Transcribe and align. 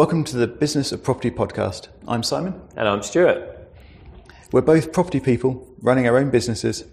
Welcome 0.00 0.24
to 0.24 0.38
the 0.38 0.46
Business 0.46 0.92
of 0.92 1.04
Property 1.04 1.30
podcast. 1.30 1.88
I'm 2.08 2.22
Simon. 2.22 2.58
And 2.74 2.88
I'm 2.88 3.02
Stuart. 3.02 3.70
We're 4.50 4.62
both 4.62 4.94
property 4.94 5.20
people 5.20 5.68
running 5.82 6.08
our 6.08 6.16
own 6.16 6.30
businesses. 6.30 6.86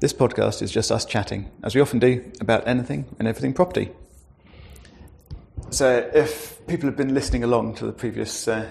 This 0.00 0.14
podcast 0.14 0.62
is 0.62 0.72
just 0.72 0.90
us 0.90 1.04
chatting, 1.04 1.50
as 1.62 1.74
we 1.74 1.82
often 1.82 1.98
do, 1.98 2.24
about 2.40 2.66
anything 2.66 3.04
and 3.18 3.28
everything 3.28 3.52
property. 3.52 3.90
So, 5.68 6.10
if 6.14 6.66
people 6.66 6.88
have 6.88 6.96
been 6.96 7.12
listening 7.12 7.44
along 7.44 7.74
to 7.74 7.84
the 7.84 7.92
previous 7.92 8.48
uh, 8.48 8.66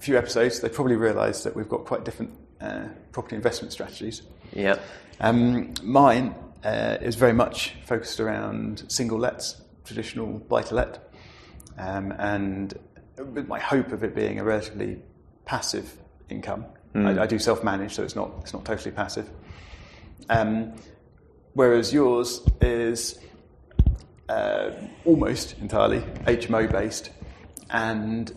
few 0.00 0.18
episodes, 0.18 0.60
they 0.60 0.68
probably 0.68 0.96
realise 0.96 1.44
that 1.44 1.56
we've 1.56 1.66
got 1.66 1.86
quite 1.86 2.04
different 2.04 2.30
uh, 2.60 2.88
property 3.12 3.36
investment 3.36 3.72
strategies. 3.72 4.20
Yeah. 4.52 4.78
Um, 5.20 5.72
mine 5.82 6.34
uh, 6.62 6.98
is 7.00 7.14
very 7.14 7.32
much 7.32 7.74
focused 7.86 8.20
around 8.20 8.84
single 8.88 9.18
lets, 9.18 9.62
traditional 9.86 10.26
buy 10.26 10.60
to 10.60 10.74
let, 10.74 11.10
um, 11.78 12.12
and 12.18 12.78
with 13.16 13.48
my 13.48 13.58
hope 13.58 13.92
of 13.92 14.02
it 14.02 14.14
being 14.14 14.38
a 14.40 14.44
relatively 14.44 15.02
passive 15.44 15.96
income. 16.28 16.66
I, 16.94 17.22
I 17.22 17.26
do 17.26 17.38
self 17.38 17.64
manage, 17.64 17.94
so 17.94 18.02
it's 18.04 18.14
not, 18.14 18.30
it's 18.40 18.52
not 18.52 18.64
totally 18.64 18.92
passive. 18.92 19.28
Um, 20.28 20.74
whereas 21.54 21.92
yours 21.92 22.40
is 22.60 23.18
uh, 24.28 24.70
almost 25.04 25.58
entirely 25.58 26.00
HMO 26.26 26.70
based, 26.70 27.10
and 27.70 28.32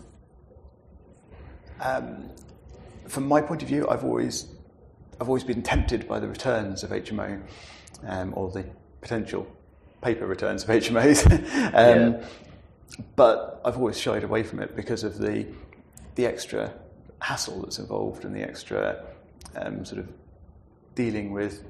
um, 1.82 2.30
from 3.08 3.28
my 3.28 3.42
point 3.42 3.62
of 3.62 3.68
view, 3.68 3.88
I've 3.88 4.04
always 4.04 4.48
I've 5.20 5.28
always 5.28 5.44
been 5.44 5.62
tempted 5.62 6.08
by 6.08 6.20
the 6.20 6.28
returns 6.28 6.84
of 6.84 6.92
HMO 6.92 7.42
um, 8.06 8.34
or 8.36 8.52
the 8.52 8.66
potential 9.02 9.48
paper 10.02 10.28
returns 10.28 10.64
of 10.64 10.70
HMOs, 10.70 11.26
um, 11.74 12.14
Yeah. 12.14 12.28
But 13.16 13.62
I've 13.66 13.78
always 13.78 14.00
shied 14.00 14.24
away 14.24 14.44
from 14.44 14.60
it 14.60 14.76
because 14.76 15.04
of 15.04 15.18
the 15.18 15.46
the 16.16 16.26
extra 16.26 16.74
hassle 17.22 17.62
that's 17.62 17.80
involved 17.80 18.26
and 18.26 18.36
the 18.36 18.42
extra 18.42 19.04
um, 19.56 19.86
sort 19.86 20.00
of 20.00 20.10
dealing 20.96 21.32
with 21.32 21.64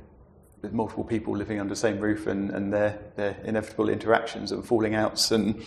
with 0.61 0.73
multiple 0.73 1.03
people 1.03 1.35
living 1.35 1.59
under 1.59 1.69
the 1.69 1.79
same 1.79 1.99
roof 1.99 2.27
and, 2.27 2.49
and 2.51 2.73
their, 2.73 2.99
their 3.15 3.37
inevitable 3.43 3.89
interactions 3.89 4.51
and 4.51 4.65
falling 4.65 4.95
outs 4.95 5.31
and 5.31 5.63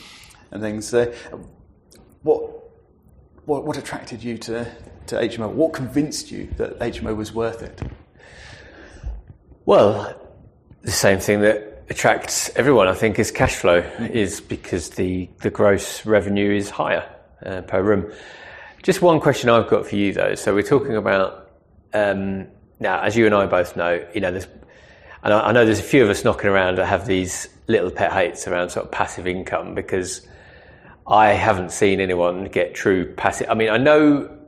and 0.51 0.61
things. 0.63 0.89
So, 0.89 1.13
what 2.23 2.41
what 3.45 3.65
what 3.65 3.77
attracted 3.77 4.23
you 4.23 4.39
to 4.39 4.65
to 5.07 5.17
HMO? 5.17 5.51
What 5.51 5.73
convinced 5.73 6.31
you 6.31 6.49
that 6.57 6.79
HMO 6.81 7.17
was 7.17 7.33
worth 7.33 7.63
it? 7.63 7.81
Well, 9.65 10.19
the 10.83 10.91
same 10.91 11.21
thing 11.21 11.41
that 11.43 11.70
attracts 11.91 12.51
everyone, 12.57 12.87
I 12.87 12.95
think, 12.95 13.19
is 13.19 13.31
cash 13.33 13.57
flow, 13.57 13.79
is 13.99 14.41
because 14.41 14.91
the, 14.91 15.29
the 15.43 15.51
gross 15.51 16.07
revenue 16.07 16.55
is 16.57 16.71
higher 16.71 17.07
uh, 17.45 17.63
per 17.63 17.83
room. 17.83 18.11
Just 18.83 19.03
one 19.03 19.21
question 19.21 19.51
I've 19.51 19.69
got 19.69 19.87
for 19.87 19.97
you, 19.97 20.13
though. 20.13 20.37
So 20.37 20.55
we're 20.55 20.63
talking 20.63 20.97
about 20.97 21.51
um, 21.93 22.47
now, 22.79 23.03
as 23.03 23.17
you 23.17 23.27
and 23.27 23.35
I 23.35 23.47
both 23.47 23.77
know, 23.77 24.07
you 24.15 24.21
know, 24.21 24.31
there's, 24.31 24.47
and 25.23 25.35
I, 25.35 25.49
I 25.49 25.53
know 25.53 25.65
there's 25.65 25.81
a 25.81 25.83
few 25.83 26.05
of 26.05 26.09
us 26.09 26.25
knocking 26.25 26.49
around 26.49 26.79
that 26.79 26.87
have 26.87 27.07
these 27.07 27.49
little 27.67 27.91
pet 27.91 28.13
hates 28.13 28.47
around 28.47 28.71
sort 28.71 28.87
of 28.87 28.93
passive 28.93 29.27
income 29.27 29.75
because 29.75 30.27
I 31.07 31.33
haven't 31.33 31.73
seen 31.73 32.01
anyone 32.01 32.45
get 32.45 32.75
true 32.75 33.13
passive. 33.15 33.51
I 33.51 33.55
mean, 33.55 33.69
I 33.69 33.79
know 33.79 34.39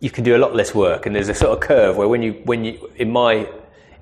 you 0.00 0.10
can 0.10 0.24
do 0.24 0.36
a 0.36 0.38
lot 0.38 0.54
less 0.54 0.74
work, 0.74 1.06
and 1.06 1.16
there's 1.16 1.28
a 1.30 1.34
sort 1.34 1.52
of 1.52 1.60
curve 1.60 1.96
where 1.96 2.06
when 2.06 2.22
you 2.22 2.32
when 2.44 2.64
you 2.64 2.90
in 2.96 3.10
my 3.10 3.48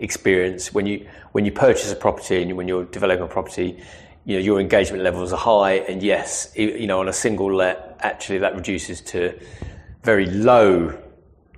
experience 0.01 0.73
when 0.73 0.87
you 0.87 1.07
when 1.33 1.45
you 1.45 1.53
purchase 1.53 1.91
a 1.93 1.97
property 1.97 2.43
and 2.43 2.57
when 2.57 2.69
you're 2.69 2.85
developing 2.85 3.25
a 3.25 3.29
property, 3.29 3.83
you 4.25 4.37
know 4.37 4.43
your 4.43 4.61
engagement 4.61 5.03
levels 5.03 5.33
are 5.33 5.39
high, 5.39 5.75
and 5.89 6.03
yes, 6.03 6.53
you 6.57 6.87
know 6.87 7.01
on 7.01 7.09
a 7.09 7.13
single 7.13 7.53
let, 7.55 7.97
actually 8.01 8.39
that 8.39 8.55
reduces 8.55 9.01
to 9.01 9.39
very 10.03 10.27
low 10.27 10.97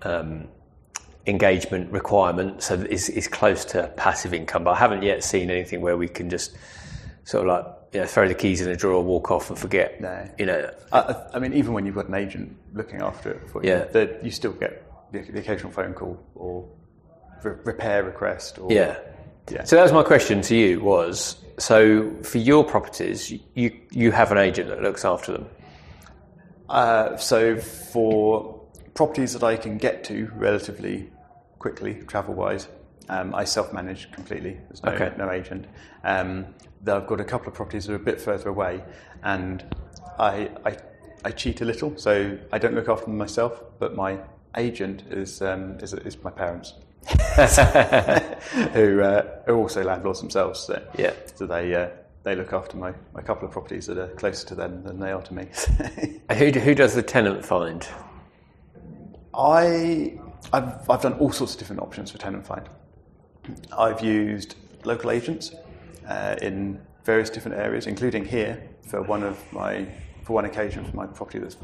um, 0.02 0.48
engagement 1.26 1.90
requirement, 1.92 2.62
so 2.62 2.74
is 2.74 3.08
is 3.08 3.28
close 3.28 3.64
to 3.66 3.88
passive 3.96 4.32
income. 4.34 4.64
But 4.64 4.72
I 4.72 4.76
haven't 4.78 5.02
yet 5.02 5.22
seen 5.24 5.50
anything 5.50 5.80
where 5.80 5.96
we 5.96 6.08
can 6.08 6.30
just 6.30 6.56
sort 7.24 7.46
of 7.46 7.48
like 7.48 7.74
you 7.92 8.00
know, 8.00 8.06
throw 8.06 8.28
the 8.28 8.34
keys 8.34 8.60
in 8.60 8.70
a 8.70 8.76
drawer, 8.76 9.02
walk 9.02 9.30
off, 9.32 9.50
and 9.50 9.58
forget. 9.58 10.00
No. 10.00 10.28
You 10.38 10.46
know, 10.46 10.70
I, 10.92 10.98
I- 11.00 11.26
I 11.34 11.38
mean, 11.40 11.52
even 11.54 11.72
when 11.74 11.84
you've 11.86 11.96
got 11.96 12.06
an 12.08 12.14
agent 12.14 12.56
looking 12.72 13.02
after 13.02 13.32
it 13.32 13.50
for 13.50 13.64
you, 13.64 13.70
Yeah. 13.70 14.06
you 14.22 14.30
still 14.30 14.52
get 14.52 14.84
the, 15.12 15.22
the 15.22 15.40
occasional 15.40 15.72
phone 15.72 15.92
call 15.92 16.16
or 16.36 16.68
re- 17.44 17.56
repair 17.64 18.02
request. 18.04 18.58
Or, 18.58 18.72
Yeah. 18.72 18.98
Yeah. 19.50 19.64
So 19.64 19.76
that 19.76 19.82
was 19.82 19.92
my 19.92 20.04
question 20.04 20.42
to 20.42 20.54
you 20.54 20.80
was 20.80 21.36
so 21.58 22.14
for 22.22 22.38
your 22.38 22.62
properties 22.62 23.32
you 23.54 23.72
you 23.90 24.12
have 24.12 24.30
an 24.30 24.38
agent 24.38 24.68
that 24.68 24.80
looks 24.80 25.04
after 25.04 25.32
them. 25.32 25.46
Uh, 26.68 27.16
so 27.16 27.56
for 27.58 28.60
properties 28.94 29.32
that 29.32 29.42
I 29.42 29.56
can 29.56 29.76
get 29.76 30.04
to 30.04 30.30
relatively 30.36 31.10
quickly, 31.58 31.94
travel 32.06 32.34
wise, 32.34 32.68
um, 33.08 33.34
I 33.34 33.44
self 33.44 33.72
manage 33.72 34.12
completely. 34.12 34.58
There's 34.68 34.82
no, 34.84 34.92
Okay. 34.92 35.12
no 35.18 35.30
agent. 35.30 35.66
Um, 36.04 36.46
though 36.82 36.96
I've 36.98 37.06
got 37.08 37.20
a 37.20 37.24
couple 37.24 37.48
of 37.48 37.54
properties 37.54 37.86
that 37.86 37.92
are 37.92 37.96
a 37.96 37.98
bit 37.98 38.20
further 38.20 38.48
away, 38.50 38.84
and 39.24 39.64
I, 40.18 40.48
I, 40.64 40.76
I 41.24 41.30
cheat 41.32 41.60
a 41.60 41.64
little, 41.64 41.96
so 41.98 42.38
I 42.52 42.58
don't 42.58 42.74
look 42.74 42.88
after 42.88 43.06
them 43.06 43.18
myself, 43.18 43.62
but 43.78 43.96
my 43.96 44.18
agent 44.56 45.02
is, 45.10 45.42
um, 45.42 45.78
is, 45.80 45.92
is 45.92 46.22
my 46.22 46.30
parents. 46.30 46.74
who 48.72 49.00
uh, 49.00 49.40
are 49.46 49.54
also 49.54 49.82
landlords 49.82 50.20
themselves. 50.20 50.60
So, 50.60 50.82
Yeah. 50.96 51.12
so 51.34 51.46
they 51.46 51.74
uh, 51.74 51.88
they 52.22 52.34
look 52.36 52.52
after 52.52 52.76
my, 52.76 52.92
my 53.14 53.22
couple 53.22 53.46
of 53.46 53.52
properties 53.52 53.86
that 53.86 53.98
are 53.98 54.08
closer 54.08 54.46
to 54.48 54.54
them 54.54 54.82
than 54.84 55.00
they 55.00 55.10
are 55.10 55.22
to 55.22 55.34
me. 55.34 55.46
Who 56.36 56.50
who 56.50 56.74
does 56.74 56.94
the 56.94 57.02
tenant 57.02 57.44
find? 57.44 57.86
I 59.34 60.18
I've, 60.52 60.88
I've 60.88 61.02
done 61.02 61.14
all 61.14 61.32
sorts 61.32 61.54
of 61.54 61.58
different 61.58 61.82
options 61.82 62.10
for 62.10 62.18
tenant 62.18 62.46
find. 62.46 62.68
I've 63.76 64.02
used 64.02 64.56
local 64.84 65.10
agents 65.10 65.54
uh, 66.08 66.36
in 66.42 66.80
various 67.04 67.30
different 67.30 67.56
areas, 67.58 67.86
including 67.86 68.24
here 68.24 68.62
for 68.86 69.02
one 69.02 69.22
of 69.22 69.38
my 69.52 69.86
for 70.24 70.34
one 70.34 70.44
occasion 70.44 70.84
for 70.84 70.94
my 70.96 71.06
property 71.06 71.38
that's 71.38 71.56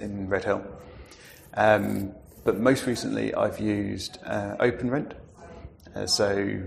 in 0.00 0.28
Redhill. 0.28 0.62
Um, 1.54 2.14
but 2.44 2.58
most 2.58 2.86
recently, 2.86 3.34
I've 3.34 3.60
used 3.60 4.18
uh, 4.24 4.56
OpenRent. 4.58 5.14
Uh, 5.94 6.06
so 6.06 6.62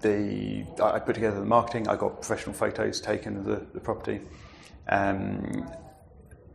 the 0.00 0.64
I 0.82 0.98
put 0.98 1.14
together 1.14 1.40
the 1.40 1.46
marketing. 1.46 1.88
I 1.88 1.96
got 1.96 2.22
professional 2.22 2.54
photos 2.54 3.00
taken 3.00 3.36
of 3.36 3.44
the, 3.44 3.66
the 3.74 3.80
property. 3.80 4.20
Um, 4.88 5.70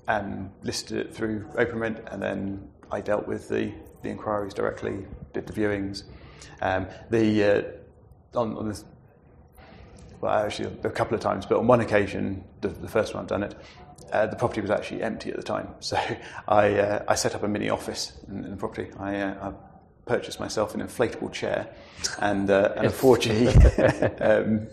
and 0.07 0.51
listed 0.63 0.97
it 0.97 1.13
through 1.13 1.45
OpenRent, 1.55 2.13
and 2.13 2.21
then 2.21 2.67
I 2.91 3.01
dealt 3.01 3.27
with 3.27 3.49
the, 3.49 3.73
the 4.03 4.09
inquiries 4.09 4.53
directly, 4.53 5.05
did 5.33 5.47
the 5.47 5.53
viewings. 5.53 6.03
Um, 6.61 6.87
the 7.09 7.43
uh, 7.43 8.39
on, 8.39 8.55
on 8.57 8.67
this, 8.67 8.85
well, 10.21 10.45
actually 10.45 10.77
a 10.83 10.89
couple 10.89 11.15
of 11.15 11.21
times, 11.21 11.45
but 11.45 11.57
on 11.57 11.67
one 11.67 11.81
occasion, 11.81 12.43
the, 12.61 12.69
the 12.69 12.87
first 12.87 13.13
time 13.13 13.21
I've 13.21 13.27
done 13.27 13.43
it, 13.43 13.55
uh, 14.11 14.27
the 14.27 14.35
property 14.35 14.61
was 14.61 14.71
actually 14.71 15.01
empty 15.03 15.29
at 15.29 15.35
the 15.37 15.43
time, 15.43 15.69
so 15.79 15.97
I 16.47 16.73
uh, 16.77 17.03
I 17.07 17.15
set 17.15 17.35
up 17.35 17.43
a 17.43 17.47
mini 17.47 17.69
office 17.69 18.13
in, 18.27 18.43
in 18.45 18.51
the 18.51 18.57
property. 18.57 18.89
I, 18.99 19.17
uh, 19.19 19.49
I 19.51 19.53
purchased 20.05 20.39
myself 20.39 20.75
an 20.75 20.81
inflatable 20.81 21.31
chair 21.33 21.67
and 22.19 22.49
uh, 22.49 22.73
and 22.75 22.87
a 22.87 22.89
4G. 22.91 24.21
um, 24.21 24.67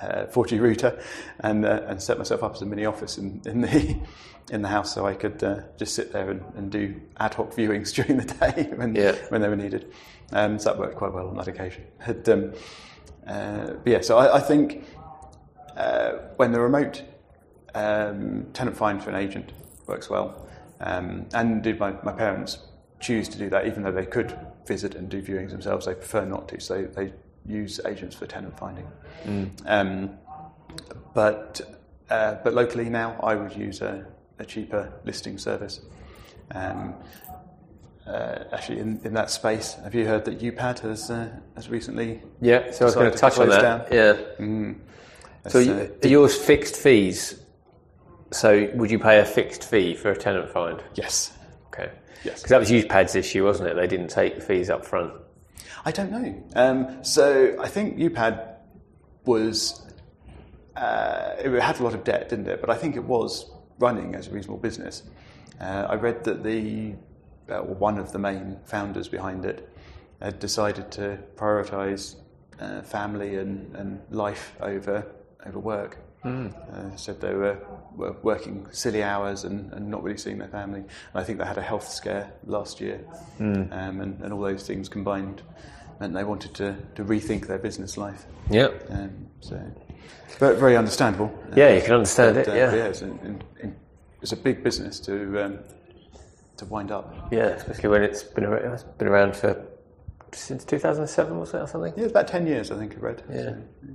uh, 0.00 0.26
4G 0.26 0.60
router 0.60 1.00
and 1.40 1.64
uh, 1.64 1.80
and 1.86 2.02
set 2.02 2.18
myself 2.18 2.42
up 2.42 2.54
as 2.54 2.60
a 2.60 2.66
mini 2.66 2.84
office 2.84 3.16
in, 3.16 3.40
in 3.46 3.62
the 3.62 3.96
in 4.52 4.60
the 4.62 4.68
house 4.68 4.94
so 4.94 5.06
I 5.06 5.14
could 5.14 5.42
uh, 5.42 5.60
just 5.78 5.94
sit 5.94 6.12
there 6.12 6.30
and, 6.30 6.42
and 6.54 6.70
do 6.70 7.00
ad 7.16 7.32
hoc 7.34 7.54
viewings 7.54 7.94
during 7.94 8.18
the 8.18 8.26
day 8.26 8.70
when 8.76 8.94
Yeah. 8.94 9.12
when 9.30 9.40
they 9.40 9.48
were 9.48 9.56
needed. 9.56 9.90
Um, 10.32 10.58
so 10.58 10.70
that 10.70 10.78
worked 10.78 10.96
quite 10.96 11.12
well 11.14 11.28
on 11.28 11.36
that 11.36 11.48
occasion. 11.48 11.84
But, 12.06 12.28
um, 12.28 12.52
uh, 13.26 13.72
but 13.82 13.86
yeah, 13.86 14.00
so 14.02 14.18
I, 14.18 14.36
I 14.36 14.40
think 14.40 14.84
uh, 15.76 16.12
when 16.36 16.52
the 16.52 16.60
remote 16.60 17.02
um, 17.76 18.46
tenant 18.52 18.76
find 18.76 19.02
for 19.02 19.10
an 19.10 19.16
agent 19.16 19.52
works 19.86 20.08
well, 20.08 20.48
um, 20.80 21.26
and 21.34 21.52
indeed 21.52 21.78
my, 21.78 21.92
my 22.02 22.12
parents 22.12 22.58
choose 23.00 23.28
to 23.28 23.38
do 23.38 23.50
that 23.50 23.66
even 23.66 23.82
though 23.82 23.92
they 23.92 24.06
could 24.06 24.36
visit 24.66 24.94
and 24.94 25.08
do 25.08 25.22
viewings 25.22 25.50
themselves, 25.50 25.86
they 25.86 25.94
prefer 25.94 26.24
not 26.24 26.48
to. 26.48 26.60
So 26.60 26.84
they 26.84 27.12
use 27.44 27.80
agents 27.86 28.16
for 28.16 28.26
tenant 28.26 28.58
finding. 28.58 28.90
Um, 29.66 30.10
but 31.14 31.60
uh, 32.10 32.36
but 32.44 32.54
locally 32.54 32.88
now, 32.88 33.18
I 33.22 33.34
would 33.34 33.54
use 33.56 33.80
a, 33.80 34.06
a 34.38 34.44
cheaper 34.44 34.92
listing 35.04 35.38
service. 35.38 35.80
Um, 36.52 36.94
uh, 38.06 38.44
actually, 38.52 38.78
in, 38.78 39.00
in 39.04 39.14
that 39.14 39.30
space, 39.30 39.74
have 39.82 39.94
you 39.94 40.06
heard 40.06 40.24
that 40.26 40.38
UPAD 40.38 40.78
has 40.80 41.10
uh, 41.10 41.28
has 41.56 41.68
recently? 41.68 42.22
Yeah. 42.40 42.70
So 42.70 42.84
I 42.84 42.86
was 42.86 42.94
going 42.94 43.10
to 43.10 43.18
touch 43.18 43.38
on 43.38 43.48
that. 43.48 43.62
down? 43.62 43.84
Yeah. 43.90 45.50
So 45.50 45.58
you, 45.58 45.72
uh, 45.72 45.88
are 46.04 46.08
yours 46.08 46.36
fixed 46.36 46.76
fees? 46.76 47.40
So 48.32 48.70
would 48.74 48.90
you 48.90 48.98
pay 48.98 49.20
a 49.20 49.24
fixed 49.24 49.64
fee 49.64 49.94
for 49.94 50.10
a 50.10 50.16
tenant 50.16 50.50
find? 50.50 50.82
yes, 50.94 51.32
Okay. 51.68 51.90
Yes. 52.24 52.42
Because 52.42 52.50
that 52.50 52.60
was 52.60 52.70
UPAD's 52.70 53.14
issue, 53.14 53.44
wasn't 53.44 53.68
it? 53.68 53.76
They 53.76 53.86
didn't 53.86 54.08
take 54.08 54.42
fees 54.42 54.70
up 54.70 54.84
front. 54.84 55.12
I 55.84 55.92
don't 55.92 56.10
know. 56.10 56.42
Um, 56.56 57.04
so 57.04 57.56
I 57.60 57.68
think 57.68 57.98
UPAD 57.98 58.56
was 59.24 59.86
uh, 60.76 61.36
it 61.38 61.62
had 61.62 61.80
a 61.80 61.82
lot 61.82 61.94
of 61.94 62.04
debt, 62.04 62.28
didn't 62.28 62.48
it? 62.48 62.60
But 62.60 62.70
I 62.70 62.74
think 62.74 62.96
it 62.96 63.04
was 63.04 63.50
running 63.78 64.14
as 64.14 64.28
a 64.28 64.30
reasonable 64.30 64.58
business. 64.58 65.02
Uh, 65.60 65.86
I 65.88 65.94
read 65.94 66.24
that 66.24 66.42
the 66.42 66.94
uh, 67.48 67.60
one 67.60 67.98
of 67.98 68.12
the 68.12 68.18
main 68.18 68.58
founders 68.64 69.08
behind 69.08 69.44
it 69.44 69.70
had 70.20 70.38
decided 70.38 70.90
to 70.90 71.18
prioritise 71.36 72.16
uh, 72.60 72.82
family 72.82 73.36
and, 73.36 73.74
and 73.76 74.00
life 74.10 74.54
over 74.60 75.06
over 75.46 75.58
work. 75.58 75.98
Mm. 76.26 76.52
Uh, 76.74 76.96
said 76.96 77.20
they 77.20 77.34
were, 77.34 77.58
were 77.94 78.16
working 78.22 78.66
silly 78.72 79.02
hours 79.02 79.44
and, 79.44 79.72
and, 79.72 79.88
not 79.88 80.02
really 80.02 80.18
seeing 80.18 80.38
their 80.38 80.48
family. 80.48 80.80
And 80.80 80.90
I 81.14 81.22
think 81.22 81.38
they 81.38 81.44
had 81.44 81.56
a 81.56 81.62
health 81.62 81.88
scare 81.88 82.32
last 82.44 82.80
year, 82.80 83.00
mm. 83.38 83.72
um, 83.72 84.00
and, 84.00 84.20
and 84.20 84.32
all 84.32 84.40
those 84.40 84.66
things 84.66 84.88
combined 84.88 85.42
meant 86.00 86.14
they 86.14 86.24
wanted 86.24 86.52
to, 86.54 86.76
to 86.96 87.04
rethink 87.04 87.46
their 87.46 87.58
business 87.58 87.96
life. 87.96 88.26
Yeah. 88.50 88.70
Um, 88.90 89.28
so, 89.40 89.60
but 90.40 90.58
very 90.58 90.76
understandable. 90.76 91.32
Yeah, 91.54 91.74
you 91.74 91.82
can 91.82 91.94
understand 91.94 92.34
but, 92.34 92.48
it. 92.48 92.50
Uh, 92.50 92.54
yeah. 92.54 92.74
yeah 92.74 92.84
it's, 92.86 93.02
in, 93.02 93.40
in, 93.62 93.76
it's, 94.20 94.32
a 94.32 94.36
big 94.36 94.64
business 94.64 94.98
to 95.00 95.44
um, 95.44 95.58
to 96.56 96.64
wind 96.66 96.90
up. 96.90 97.28
Yeah, 97.30 97.48
especially 97.50 97.88
when 97.88 98.02
it's 98.02 98.24
been 98.24 98.44
around, 98.44 98.74
it's 98.74 98.82
been 98.82 99.08
around 99.08 99.36
for 99.36 99.64
since 100.32 100.64
2007, 100.64 101.38
was 101.38 101.54
it 101.54 101.58
or 101.58 101.66
something? 101.66 101.92
Yeah, 101.96 102.04
it's 102.04 102.12
about 102.12 102.28
10 102.28 102.46
years, 102.46 102.70
I 102.70 102.76
think 102.76 102.94
I 102.94 102.98
read. 102.98 103.22
Yeah. 103.28 103.36
So, 103.36 103.62
yeah. 103.86 103.94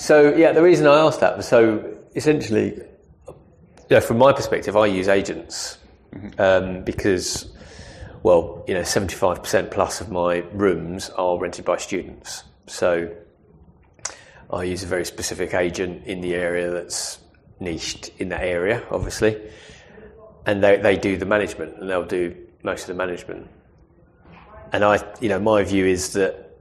So 0.00 0.34
yeah, 0.34 0.52
the 0.52 0.62
reason 0.62 0.86
I 0.86 0.98
asked 0.98 1.20
that 1.20 1.36
was 1.36 1.46
so 1.46 1.98
essentially, 2.16 2.80
yeah, 3.90 4.00
from 4.00 4.16
my 4.16 4.32
perspective, 4.32 4.74
I 4.74 4.86
use 4.86 5.08
agents 5.08 5.76
mm-hmm. 6.14 6.40
um, 6.40 6.84
because, 6.84 7.52
well, 8.22 8.64
you 8.66 8.72
know, 8.72 8.82
seventy-five 8.82 9.42
percent 9.42 9.70
plus 9.70 10.00
of 10.00 10.10
my 10.10 10.38
rooms 10.54 11.10
are 11.10 11.38
rented 11.38 11.66
by 11.66 11.76
students. 11.76 12.44
So 12.66 13.14
I 14.50 14.62
use 14.62 14.82
a 14.82 14.86
very 14.86 15.04
specific 15.04 15.52
agent 15.52 16.06
in 16.06 16.22
the 16.22 16.34
area 16.34 16.70
that's 16.70 17.18
niched 17.60 18.08
in 18.18 18.30
that 18.30 18.42
area, 18.42 18.82
obviously, 18.90 19.38
and 20.46 20.64
they 20.64 20.78
they 20.78 20.96
do 20.96 21.18
the 21.18 21.26
management 21.26 21.76
and 21.78 21.90
they'll 21.90 22.06
do 22.06 22.34
most 22.62 22.88
of 22.88 22.88
the 22.88 22.94
management. 22.94 23.50
And 24.72 24.82
I, 24.82 25.04
you 25.20 25.28
know, 25.28 25.38
my 25.38 25.62
view 25.62 25.84
is 25.84 26.14
that, 26.14 26.56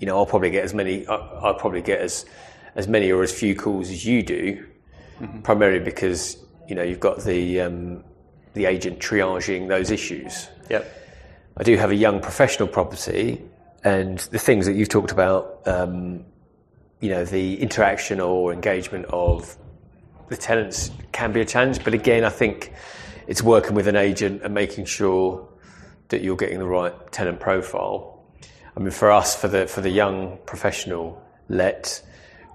you 0.00 0.08
know, 0.08 0.16
I'll 0.16 0.26
probably 0.26 0.50
get 0.50 0.64
as 0.64 0.74
many. 0.74 1.06
I'll 1.06 1.54
probably 1.54 1.82
get 1.82 2.00
as 2.00 2.26
as 2.74 2.88
many 2.88 3.10
or 3.10 3.22
as 3.22 3.32
few 3.32 3.54
calls 3.54 3.90
as 3.90 4.04
you 4.04 4.22
do, 4.22 4.66
mm-hmm. 5.20 5.40
primarily 5.40 5.80
because 5.80 6.36
you 6.68 6.74
know 6.74 6.82
you've 6.82 7.00
got 7.00 7.20
the 7.22 7.60
um, 7.60 8.04
the 8.54 8.66
agent 8.66 8.98
triaging 8.98 9.68
those 9.68 9.90
issues. 9.90 10.48
Yep. 10.68 10.98
I 11.56 11.62
do 11.62 11.76
have 11.76 11.90
a 11.90 11.94
young 11.94 12.20
professional 12.20 12.68
property, 12.68 13.42
and 13.84 14.18
the 14.18 14.38
things 14.38 14.66
that 14.66 14.74
you've 14.74 14.88
talked 14.88 15.12
about, 15.12 15.60
um, 15.66 16.24
you 17.00 17.10
know, 17.10 17.24
the 17.24 17.60
interaction 17.60 18.20
or 18.20 18.52
engagement 18.52 19.06
of 19.06 19.56
the 20.28 20.36
tenants 20.36 20.90
can 21.12 21.32
be 21.32 21.40
a 21.40 21.44
challenge. 21.44 21.82
But 21.84 21.94
again, 21.94 22.24
I 22.24 22.30
think 22.30 22.72
it's 23.26 23.42
working 23.42 23.74
with 23.74 23.88
an 23.88 23.96
agent 23.96 24.42
and 24.42 24.54
making 24.54 24.84
sure 24.86 25.46
that 26.08 26.22
you're 26.22 26.36
getting 26.36 26.58
the 26.58 26.66
right 26.66 26.94
tenant 27.12 27.40
profile. 27.40 28.24
I 28.76 28.80
mean, 28.80 28.90
for 28.90 29.10
us, 29.10 29.34
for 29.34 29.48
the 29.48 29.66
for 29.66 29.80
the 29.80 29.90
young 29.90 30.38
professional 30.46 31.22
let, 31.48 32.02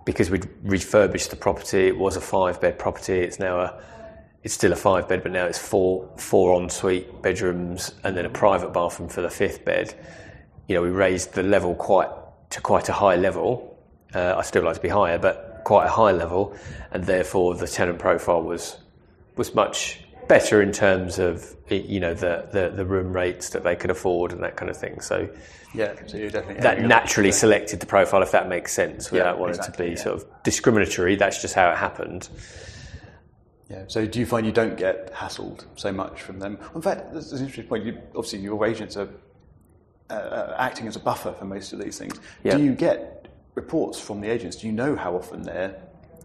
because 0.06 0.30
we'd 0.30 0.48
refurbished 0.64 1.32
the 1.32 1.36
property. 1.36 1.88
It 1.88 1.98
was 1.98 2.16
a 2.16 2.22
five 2.22 2.62
bed 2.62 2.80
property. 2.80 3.20
It's 3.20 3.40
now 3.40 3.60
a 3.60 3.84
it's 4.44 4.54
still 4.54 4.72
a 4.72 4.76
five 4.76 5.10
bed, 5.10 5.24
but 5.24 5.32
now 5.32 5.46
it's 5.46 5.58
four 5.58 6.08
four 6.18 6.62
ensuite 6.62 7.22
bedrooms 7.22 7.94
and 8.04 8.16
then 8.16 8.26
a 8.26 8.30
private 8.30 8.72
bathroom 8.72 9.10
for 9.10 9.22
the 9.22 9.30
fifth 9.30 9.66
bed. 9.66 9.94
You 10.68 10.76
know, 10.76 10.84
we 10.84 10.90
raised 10.90 11.34
the 11.34 11.44
level 11.44 11.76
quite 11.76 12.10
to 12.52 12.62
quite 12.62 12.88
a 12.88 12.94
high 12.94 13.16
level. 13.16 13.78
Uh, 14.14 14.36
I 14.38 14.44
still 14.44 14.64
like 14.64 14.76
to 14.76 14.82
be 14.82 14.90
higher, 14.90 15.18
but 15.18 15.62
quite 15.66 15.88
a 15.88 15.90
high 15.90 16.12
level, 16.12 16.56
and 16.92 17.04
therefore 17.04 17.56
the 17.56 17.68
tenant 17.68 18.00
profile 18.00 18.44
was 18.44 18.78
was 19.36 19.54
much 19.56 20.05
better 20.28 20.62
in 20.62 20.72
terms 20.72 21.20
of 21.20 21.56
you 21.70 22.00
know 22.00 22.14
the, 22.14 22.48
the, 22.52 22.70
the 22.76 22.86
room 22.86 23.14
rates 23.14 23.50
that 23.50 23.64
they 23.64 23.76
could 23.76 23.90
afford 23.90 24.32
and 24.32 24.44
that 24.44 24.56
kind 24.56 24.70
of 24.70 24.78
thing. 24.78 25.00
So 25.02 25.30
yeah, 25.74 25.94
so 26.06 26.18
you're 26.18 26.30
definitely 26.30 26.62
that 26.62 26.82
naturally 26.82 27.32
selected 27.32 27.80
the 27.80 27.86
profile 27.86 28.22
if 28.22 28.32
that 28.32 28.48
makes 28.48 28.74
sense 28.74 29.12
without 29.12 29.36
yeah, 29.36 29.40
wanting 29.40 29.58
exactly, 29.58 29.86
to 29.86 29.92
be 29.92 29.98
yeah. 29.98 30.04
sort 30.04 30.16
of 30.16 30.44
discriminatory. 30.44 31.16
That's 31.16 31.42
just 31.42 31.54
how 31.54 31.70
it 31.70 31.78
happened. 31.78 32.30
Yeah. 33.70 33.86
So 33.88 34.06
do 34.06 34.20
you 34.20 34.26
find 34.26 34.46
you 34.46 34.52
don't 34.52 34.78
get 34.78 35.12
hassled 35.14 35.66
so 35.76 35.92
much 35.92 36.22
from 36.22 36.40
them? 36.40 36.60
In 36.76 36.82
fact, 36.82 37.12
there's 37.12 37.32
an 37.32 37.40
interesting 37.40 37.66
point. 37.66 37.86
You, 37.86 38.00
obviously, 38.16 38.40
your 38.40 38.64
agents 38.66 38.96
are 38.96 39.10
uh, 40.10 40.14
uh, 40.14 40.56
acting 40.60 40.88
as 40.88 40.96
a 40.96 41.00
buffer 41.00 41.34
for 41.34 41.46
most 41.46 41.74
of 41.74 41.80
these 41.80 41.98
things. 41.98 42.20
Yeah. 42.44 42.58
Do 42.58 42.64
you 42.64 42.74
get 42.74 43.28
reports 43.56 44.00
from 44.00 44.22
the 44.22 44.30
agents? 44.30 44.58
Do 44.58 44.68
you 44.68 44.74
know 44.74 44.96
how 44.96 45.16
often 45.16 45.42
they're 45.42 45.76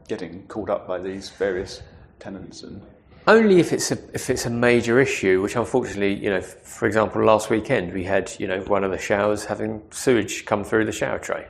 getting 0.06 0.46
called 0.48 0.68
up 0.68 0.86
by 0.86 0.98
these 0.98 1.30
various 1.30 1.82
tenants 2.18 2.62
and 2.62 2.82
only 3.30 3.60
if 3.60 3.72
it's 3.72 3.92
a 3.92 3.98
if 4.12 4.28
it's 4.28 4.44
a 4.44 4.50
major 4.50 5.00
issue, 5.00 5.40
which 5.40 5.56
unfortunately, 5.56 6.14
you 6.14 6.30
know, 6.30 6.40
for 6.40 6.86
example, 6.86 7.24
last 7.24 7.48
weekend 7.48 7.92
we 7.92 8.04
had 8.04 8.32
you 8.38 8.48
know 8.48 8.60
one 8.62 8.84
of 8.84 8.90
the 8.90 8.98
showers 8.98 9.44
having 9.44 9.82
sewage 9.90 10.44
come 10.44 10.64
through 10.64 10.84
the 10.84 10.92
shower 10.92 11.18
tray, 11.18 11.46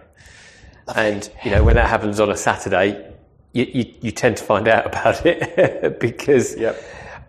and 0.95 1.31
you 1.43 1.51
know 1.51 1.65
when 1.65 1.77
that 1.77 1.89
happens 1.89 2.21
on 2.21 2.31
a 2.31 2.37
Saturday, 2.37 3.13
you 3.53 3.67
you, 3.73 3.95
you 4.03 4.11
tend 4.13 4.37
to 4.37 4.45
find 4.45 4.69
out 4.69 4.87
about 4.91 5.25
it 5.25 5.99
because 5.99 6.55
yep. 6.57 6.79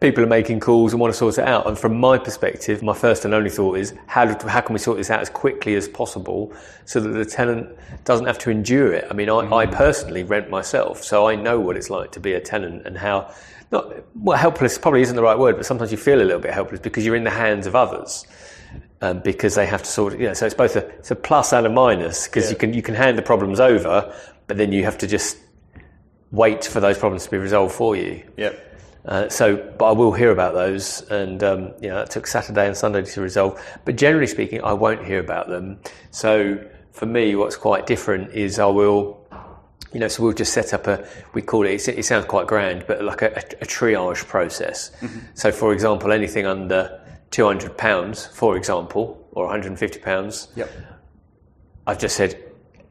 people 0.01 0.21
are 0.21 0.27
making 0.27 0.59
calls 0.59 0.91
and 0.91 0.99
want 0.99 1.13
to 1.13 1.17
sort 1.17 1.37
it 1.37 1.47
out. 1.47 1.65
And 1.65 1.79
from 1.79 1.97
my 1.97 2.17
perspective, 2.17 2.83
my 2.83 2.93
first 2.93 3.23
and 3.23 3.33
only 3.33 3.49
thought 3.49 3.77
is 3.77 3.93
how 4.07 4.25
do, 4.25 4.47
how 4.47 4.59
can 4.59 4.73
we 4.73 4.79
sort 4.79 4.97
this 4.97 5.09
out 5.09 5.21
as 5.21 5.29
quickly 5.29 5.75
as 5.75 5.87
possible 5.87 6.53
so 6.83 6.99
that 6.99 7.09
the 7.09 7.25
tenant 7.25 7.69
doesn't 8.03 8.25
have 8.25 8.39
to 8.39 8.49
endure 8.49 8.91
it. 8.91 9.07
I 9.09 9.13
mean, 9.13 9.29
I, 9.29 9.45
mm. 9.45 9.53
I 9.53 9.65
personally 9.65 10.23
rent 10.23 10.49
myself, 10.49 11.03
so 11.03 11.27
I 11.27 11.35
know 11.35 11.59
what 11.59 11.77
it's 11.77 11.89
like 11.89 12.11
to 12.11 12.19
be 12.19 12.33
a 12.33 12.41
tenant 12.41 12.85
and 12.85 12.97
how 12.97 13.33
not 13.71 13.93
well 14.15 14.37
helpless 14.37 14.77
probably 14.77 15.01
isn't 15.01 15.15
the 15.15 15.21
right 15.21 15.37
word, 15.37 15.55
but 15.55 15.65
sometimes 15.65 15.91
you 15.91 15.97
feel 15.97 16.21
a 16.21 16.23
little 16.23 16.41
bit 16.41 16.53
helpless 16.53 16.79
because 16.79 17.05
you're 17.05 17.15
in 17.15 17.23
the 17.23 17.29
hands 17.29 17.67
of 17.67 17.75
others. 17.75 18.25
Um, 19.03 19.19
because 19.19 19.55
they 19.55 19.65
have 19.65 19.81
to 19.81 19.89
sort 19.89 20.13
of, 20.13 20.21
you 20.21 20.27
know, 20.27 20.33
so 20.35 20.45
it's 20.45 20.53
both 20.53 20.75
a, 20.75 20.87
it's 20.89 21.09
a 21.09 21.15
plus 21.15 21.53
and 21.53 21.65
a 21.65 21.69
minus 21.69 22.27
because 22.27 22.45
yeah. 22.45 22.49
you 22.51 22.55
can 22.55 22.73
you 22.75 22.81
can 22.83 22.93
hand 22.93 23.17
the 23.17 23.23
problems 23.23 23.59
over, 23.59 24.15
but 24.45 24.57
then 24.57 24.71
you 24.71 24.83
have 24.83 24.99
to 24.99 25.07
just 25.07 25.37
wait 26.31 26.65
for 26.65 26.79
those 26.79 26.99
problems 26.99 27.23
to 27.25 27.31
be 27.31 27.37
resolved 27.37 27.73
for 27.73 27.95
you. 27.95 28.23
Yep. 28.37 28.67
Uh, 29.05 29.29
so, 29.29 29.55
but 29.77 29.85
I 29.85 29.91
will 29.93 30.11
hear 30.11 30.29
about 30.29 30.53
those, 30.53 31.01
and 31.09 31.43
um, 31.43 31.73
you 31.81 31.89
know, 31.89 32.01
it 32.01 32.11
took 32.11 32.27
Saturday 32.27 32.67
and 32.67 32.77
Sunday 32.77 33.01
to 33.01 33.21
resolve. 33.21 33.59
But 33.85 33.95
generally 33.95 34.27
speaking, 34.27 34.63
I 34.63 34.73
won't 34.73 35.03
hear 35.03 35.19
about 35.19 35.49
them. 35.49 35.79
So, 36.11 36.63
for 36.91 37.07
me, 37.07 37.35
what's 37.35 37.55
quite 37.55 37.87
different 37.87 38.33
is 38.33 38.59
I 38.59 38.67
will 38.67 39.20
you 39.93 39.99
know, 39.99 40.07
so 40.07 40.23
we'll 40.23 40.33
just 40.33 40.53
set 40.53 40.73
up 40.73 40.87
a, 40.87 41.05
we 41.33 41.41
call 41.41 41.65
it, 41.65 41.87
it 41.87 42.05
sounds 42.05 42.25
quite 42.25 42.47
grand, 42.47 42.85
but 42.87 43.03
like 43.03 43.21
a, 43.21 43.37
a 43.37 43.65
triage 43.65 44.25
process. 44.27 44.91
Mm-hmm. 45.01 45.19
So, 45.33 45.51
for 45.51 45.73
example, 45.73 46.11
anything 46.11 46.45
under 46.45 47.01
£200, 47.31 48.33
for 48.33 48.55
example, 48.55 49.27
or 49.31 49.49
£150, 49.49 50.47
yep. 50.55 50.71
I've 51.87 51.99
just 51.99 52.15
said, 52.15 52.41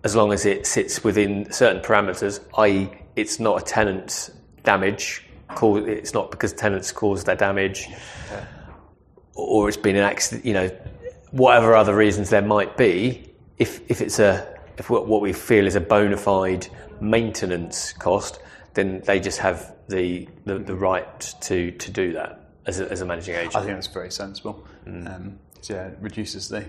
as 0.05 0.15
long 0.17 0.33
as 0.33 0.45
it 0.45 0.67
sits 0.67 1.03
within 1.05 1.51
certain 1.53 1.83
parameters, 1.83 2.41
i.e., 2.59 2.91
it's 3.17 3.41
not 3.41 3.63
a 3.63 3.65
tenant's 3.65 4.31
damage, 4.63 5.25
it's 5.51 6.15
not 6.15 6.31
because 6.31 6.53
tenants 6.53 6.93
caused 6.93 7.27
that 7.27 7.39
damage, 7.39 7.87
okay. 8.27 8.45
or 9.35 9.69
it's 9.69 9.77
been 9.77 9.97
an 9.97 10.05
accident, 10.05 10.45
you 10.45 10.55
know, 10.55 10.69
whatever 11.31 11.75
other 11.75 11.95
reasons 11.95 12.31
there 12.31 12.43
might 12.43 12.77
be, 12.77 13.33
if, 13.59 13.81
if 13.91 14.01
it's 14.01 14.19
a, 14.19 14.60
if 14.81 14.89
what 14.89 15.21
we 15.21 15.35
feel 15.35 15.67
is 15.67 15.77
a 15.77 15.81
bona 15.81 16.17
fide 16.17 16.67
maintenance 17.03 17.93
cost, 17.93 18.41
then 18.73 19.03
they 19.05 19.21
just 19.21 19.39
have 19.39 19.77
the, 19.89 20.27
the, 20.47 20.59
the 20.59 20.75
right 20.75 21.21
to, 21.43 21.71
to 21.73 21.91
do 21.91 22.15
that 22.15 22.49
as 22.65 22.81
a, 22.81 22.91
as 22.91 23.03
a 23.03 23.05
managing 23.05 23.35
agent. 23.35 23.57
I 23.57 23.61
think 23.61 23.75
that's 23.75 23.89
very 23.89 24.11
sensible. 24.11 24.67
Mm. 24.87 25.15
Um, 25.15 25.39
so 25.61 25.75
yeah, 25.75 25.89
it 25.89 25.99
reduces 26.01 26.49
the, 26.49 26.65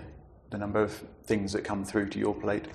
the 0.50 0.58
number 0.58 0.82
of 0.82 0.92
things 1.24 1.54
that 1.54 1.64
come 1.64 1.86
through 1.86 2.10
to 2.10 2.20
your 2.20 2.36
plate. 2.36 2.66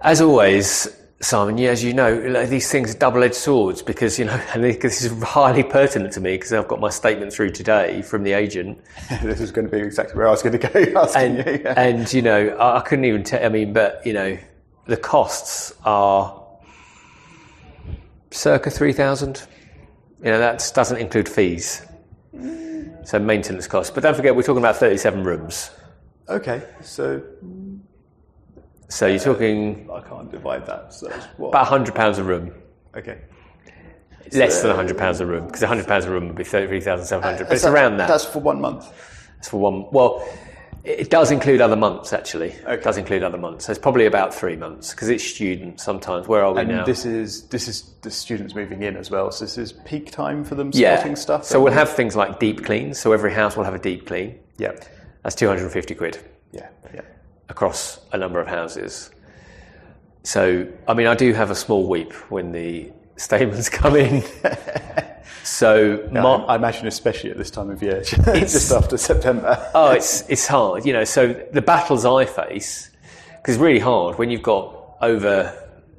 As 0.00 0.20
always, 0.20 0.88
Simon, 1.24 1.56
yeah, 1.56 1.70
as 1.70 1.82
you 1.82 1.94
know, 1.94 2.44
these 2.44 2.70
things 2.70 2.94
are 2.94 2.98
double-edged 2.98 3.34
swords 3.34 3.82
because 3.82 4.18
you 4.18 4.26
know, 4.26 4.40
and 4.54 4.62
this 4.62 5.02
is 5.02 5.22
highly 5.22 5.62
pertinent 5.62 6.12
to 6.14 6.20
me 6.20 6.36
because 6.36 6.52
I've 6.52 6.68
got 6.68 6.80
my 6.80 6.90
statement 6.90 7.32
through 7.32 7.50
today 7.50 8.02
from 8.02 8.22
the 8.24 8.32
agent. 8.32 8.78
this 9.22 9.40
is 9.40 9.50
going 9.50 9.66
to 9.66 9.70
be 9.70 9.82
exactly 9.82 10.16
where 10.16 10.28
I 10.28 10.30
was 10.30 10.42
going 10.42 10.58
to 10.58 10.68
go. 10.68 11.08
and, 11.16 11.38
you, 11.38 11.60
yeah. 11.64 11.74
and 11.80 12.12
you 12.12 12.22
know, 12.22 12.48
I, 12.48 12.78
I 12.78 12.80
couldn't 12.82 13.06
even 13.06 13.24
tell. 13.24 13.44
I 13.44 13.48
mean, 13.48 13.72
but 13.72 14.06
you 14.06 14.12
know, 14.12 14.38
the 14.86 14.96
costs 14.96 15.72
are 15.84 16.42
circa 18.30 18.70
3,000. 18.70 19.46
You 20.22 20.30
know, 20.30 20.38
that 20.38 20.70
doesn't 20.74 20.98
include 20.98 21.28
fees. 21.28 21.86
So 23.04 23.18
maintenance 23.18 23.66
costs. 23.66 23.92
But 23.92 24.02
don't 24.02 24.14
forget, 24.14 24.34
we're 24.34 24.42
talking 24.42 24.62
about 24.62 24.76
37 24.76 25.24
rooms. 25.24 25.70
Okay, 26.28 26.66
so. 26.80 27.22
So 28.88 29.06
you're 29.06 29.18
talking. 29.18 29.88
I 29.92 30.00
can't 30.00 30.30
divide 30.30 30.66
that. 30.66 30.92
So 30.92 31.06
about 31.38 31.66
£100 31.66 32.18
a 32.18 32.22
room. 32.22 32.52
Okay. 32.96 33.18
Less 34.32 34.62
so, 34.62 34.74
than 34.74 34.86
£100 34.86 35.20
a 35.20 35.26
room, 35.26 35.46
because 35.46 35.62
£100 35.62 36.06
a 36.06 36.10
room 36.10 36.28
would 36.28 36.36
be 36.36 36.44
33,700. 36.44 37.34
Uh, 37.34 37.44
but 37.44 37.52
it's 37.52 37.62
that, 37.62 37.72
around 37.72 37.98
that. 37.98 38.08
That's 38.08 38.24
for 38.24 38.38
one 38.40 38.60
month. 38.60 38.90
That's 39.36 39.48
for 39.48 39.58
one. 39.60 39.86
Well, 39.92 40.26
It 40.82 41.08
does 41.08 41.30
include 41.30 41.60
other 41.62 41.76
months, 41.76 42.12
actually. 42.12 42.50
It 42.66 42.82
does 42.82 42.98
include 42.98 43.22
other 43.22 43.38
months. 43.38 43.64
So 43.66 43.72
it's 43.72 43.78
probably 43.78 44.04
about 44.06 44.34
three 44.34 44.56
months 44.56 44.90
because 44.90 45.08
it's 45.08 45.24
student 45.24 45.80
sometimes. 45.80 46.26
Where 46.28 46.44
are 46.44 46.52
we 46.52 46.60
And 46.60 46.68
now? 46.68 46.84
this 46.84 47.06
is 47.06 47.44
this 47.48 47.68
is 47.68 47.94
the 48.02 48.10
students 48.10 48.54
moving 48.54 48.82
in 48.82 48.96
as 48.96 49.10
well. 49.10 49.30
So 49.30 49.44
this 49.46 49.56
is 49.56 49.72
peak 49.86 50.10
time 50.10 50.44
for 50.44 50.56
them 50.56 50.70
yeah. 50.74 50.96
sorting 50.96 51.16
stuff. 51.16 51.44
So 51.44 51.62
we'll 51.62 51.72
have 51.72 51.90
things 51.90 52.16
like 52.16 52.38
deep 52.38 52.64
cleans. 52.64 52.98
So 52.98 53.12
every 53.12 53.32
house 53.32 53.56
will 53.56 53.64
have 53.64 53.74
a 53.74 53.78
deep 53.78 54.06
clean. 54.06 54.38
yeah, 54.58 54.72
That's 55.22 55.34
250 55.36 55.94
quid 55.94 56.18
yeah, 56.52 56.68
yeah. 56.94 57.00
Across 57.48 58.00
a 58.12 58.18
number 58.18 58.40
of 58.40 58.46
houses. 58.46 59.10
So, 60.22 60.66
I 60.88 60.94
mean, 60.94 61.06
I 61.06 61.14
do 61.14 61.32
have 61.34 61.50
a 61.50 61.54
small 61.54 61.86
weep 61.86 62.12
when 62.30 62.52
the 62.52 62.90
statements 63.16 63.68
come 63.68 63.96
in. 63.96 64.22
so, 65.44 66.08
I, 66.14 66.18
I 66.18 66.56
imagine, 66.56 66.86
especially 66.86 67.30
at 67.30 67.36
this 67.36 67.50
time 67.50 67.70
of 67.70 67.82
year, 67.82 68.02
just 68.02 68.72
after 68.72 68.96
September. 68.96 69.70
Oh, 69.74 69.92
it's 69.92 70.28
it's 70.28 70.46
hard, 70.46 70.86
you 70.86 70.92
know. 70.92 71.04
So 71.04 71.32
the 71.52 71.62
battles 71.62 72.04
I 72.04 72.24
face, 72.24 72.90
because 73.36 73.56
it's 73.56 73.62
really 73.62 73.80
hard 73.80 74.18
when 74.18 74.30
you've 74.30 74.42
got 74.42 74.96
over, 75.02 75.54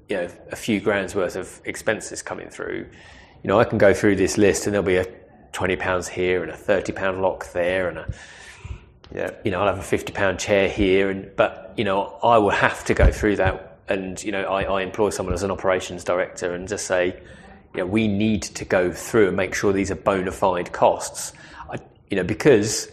you 0.10 0.18
know, 0.18 0.28
a 0.52 0.56
few 0.56 0.80
grand's 0.80 1.14
worth 1.14 1.36
of 1.36 1.62
expenses 1.66 2.24
coming 2.24 2.50
through. 2.50 2.88
You 3.44 3.48
know, 3.48 3.60
I 3.60 3.64
can 3.64 3.78
go 3.78 3.94
through 3.94 4.16
this 4.16 4.40
list 4.40 4.66
and 4.66 4.74
there'll 4.74 4.86
be 4.86 4.98
a 4.98 5.06
twenty 5.52 5.76
pounds 5.76 6.08
here 6.08 6.42
and 6.42 6.52
a 6.52 6.58
thirty 6.58 6.92
pound 6.92 7.22
lock 7.22 7.52
there 7.54 7.90
and 7.90 8.00
a, 8.00 8.12
Yeah, 9.14 9.32
you 9.44 9.52
know, 9.52 9.62
I'll 9.62 9.68
have 9.68 9.80
a 9.80 9.84
fifty 9.84 10.12
pound 10.14 10.40
chair 10.40 10.68
here 10.68 11.10
and 11.10 11.30
but 11.36 11.74
you 11.78 11.84
know, 11.84 12.18
I 12.24 12.38
will 12.38 12.50
have 12.50 12.86
to 12.86 12.94
go 12.94 13.12
through 13.12 13.38
that 13.38 13.80
and 13.88 14.22
you 14.24 14.32
know, 14.32 14.44
I, 14.44 14.64
I 14.64 14.82
employ 14.82 15.10
someone 15.10 15.34
as 15.34 15.44
an 15.44 15.52
operations 15.52 16.04
director 16.04 16.54
and 16.54 16.68
just 16.68 16.88
say, 16.88 17.20
you 17.74 17.82
know, 17.82 17.86
we 17.86 18.08
need 18.08 18.44
to 18.44 18.66
go 18.66 18.92
through 18.92 19.28
and 19.28 19.38
make 19.38 19.54
sure 19.54 19.74
these 19.74 19.92
are 19.92 19.96
bona 19.96 20.32
fide 20.32 20.72
costs. 20.72 21.34
I, 21.70 21.78
you 22.10 22.18
know, 22.18 22.24
because 22.24 22.90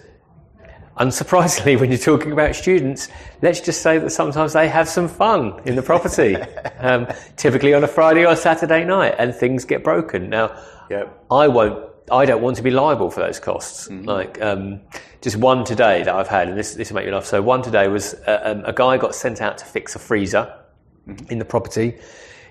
unsurprisingly, 0.99 1.79
when 1.81 1.91
you're 1.91 1.99
talking 1.99 2.33
about 2.33 2.55
students, 2.55 3.09
let's 3.41 3.61
just 3.61 3.83
say 3.83 3.99
that 3.99 4.11
sometimes 4.11 4.53
they 4.53 4.69
have 4.69 4.89
some 4.89 5.09
fun 5.09 5.61
in 5.65 5.77
the 5.77 5.83
property, 5.83 6.37
um, 6.79 7.07
typically 7.37 7.75
on 7.75 7.85
a 7.85 7.89
Friday 7.89 8.27
or 8.27 8.37
Saturday 8.37 8.85
night, 8.85 9.15
and 9.19 9.35
things 9.35 9.65
get 9.65 9.85
broken. 9.85 10.29
Now, 10.29 10.61
yeah. 10.91 11.05
I 11.31 11.49
won't. 11.49 11.92
I 12.11 12.25
don't 12.25 12.43
want 12.43 12.57
to 12.57 12.63
be 12.63 12.71
liable 12.71 13.11
for 13.11 13.21
those 13.21 13.39
costs. 13.39 13.89
Like 13.91 14.41
um, 14.43 14.81
just 15.21 15.37
one 15.37 15.65
today 15.65 16.03
that 16.03 16.15
I've 16.15 16.29
had, 16.29 16.49
and 16.49 16.59
this 16.59 16.75
this 16.75 16.91
will 16.91 16.97
make 16.97 17.07
you 17.07 17.13
laugh. 17.13 17.27
So 17.27 17.41
one 17.41 17.63
today 17.63 17.89
was 17.89 18.15
uh, 18.27 18.41
um, 18.45 18.65
a 18.65 18.73
guy 18.73 18.99
got 18.99 19.15
sent 19.15 19.41
out 19.41 19.59
to 19.59 19.65
fix 19.65 19.95
a 19.95 19.99
freezer 19.99 20.53
in 21.29 21.39
the 21.39 21.45
property. 21.45 21.99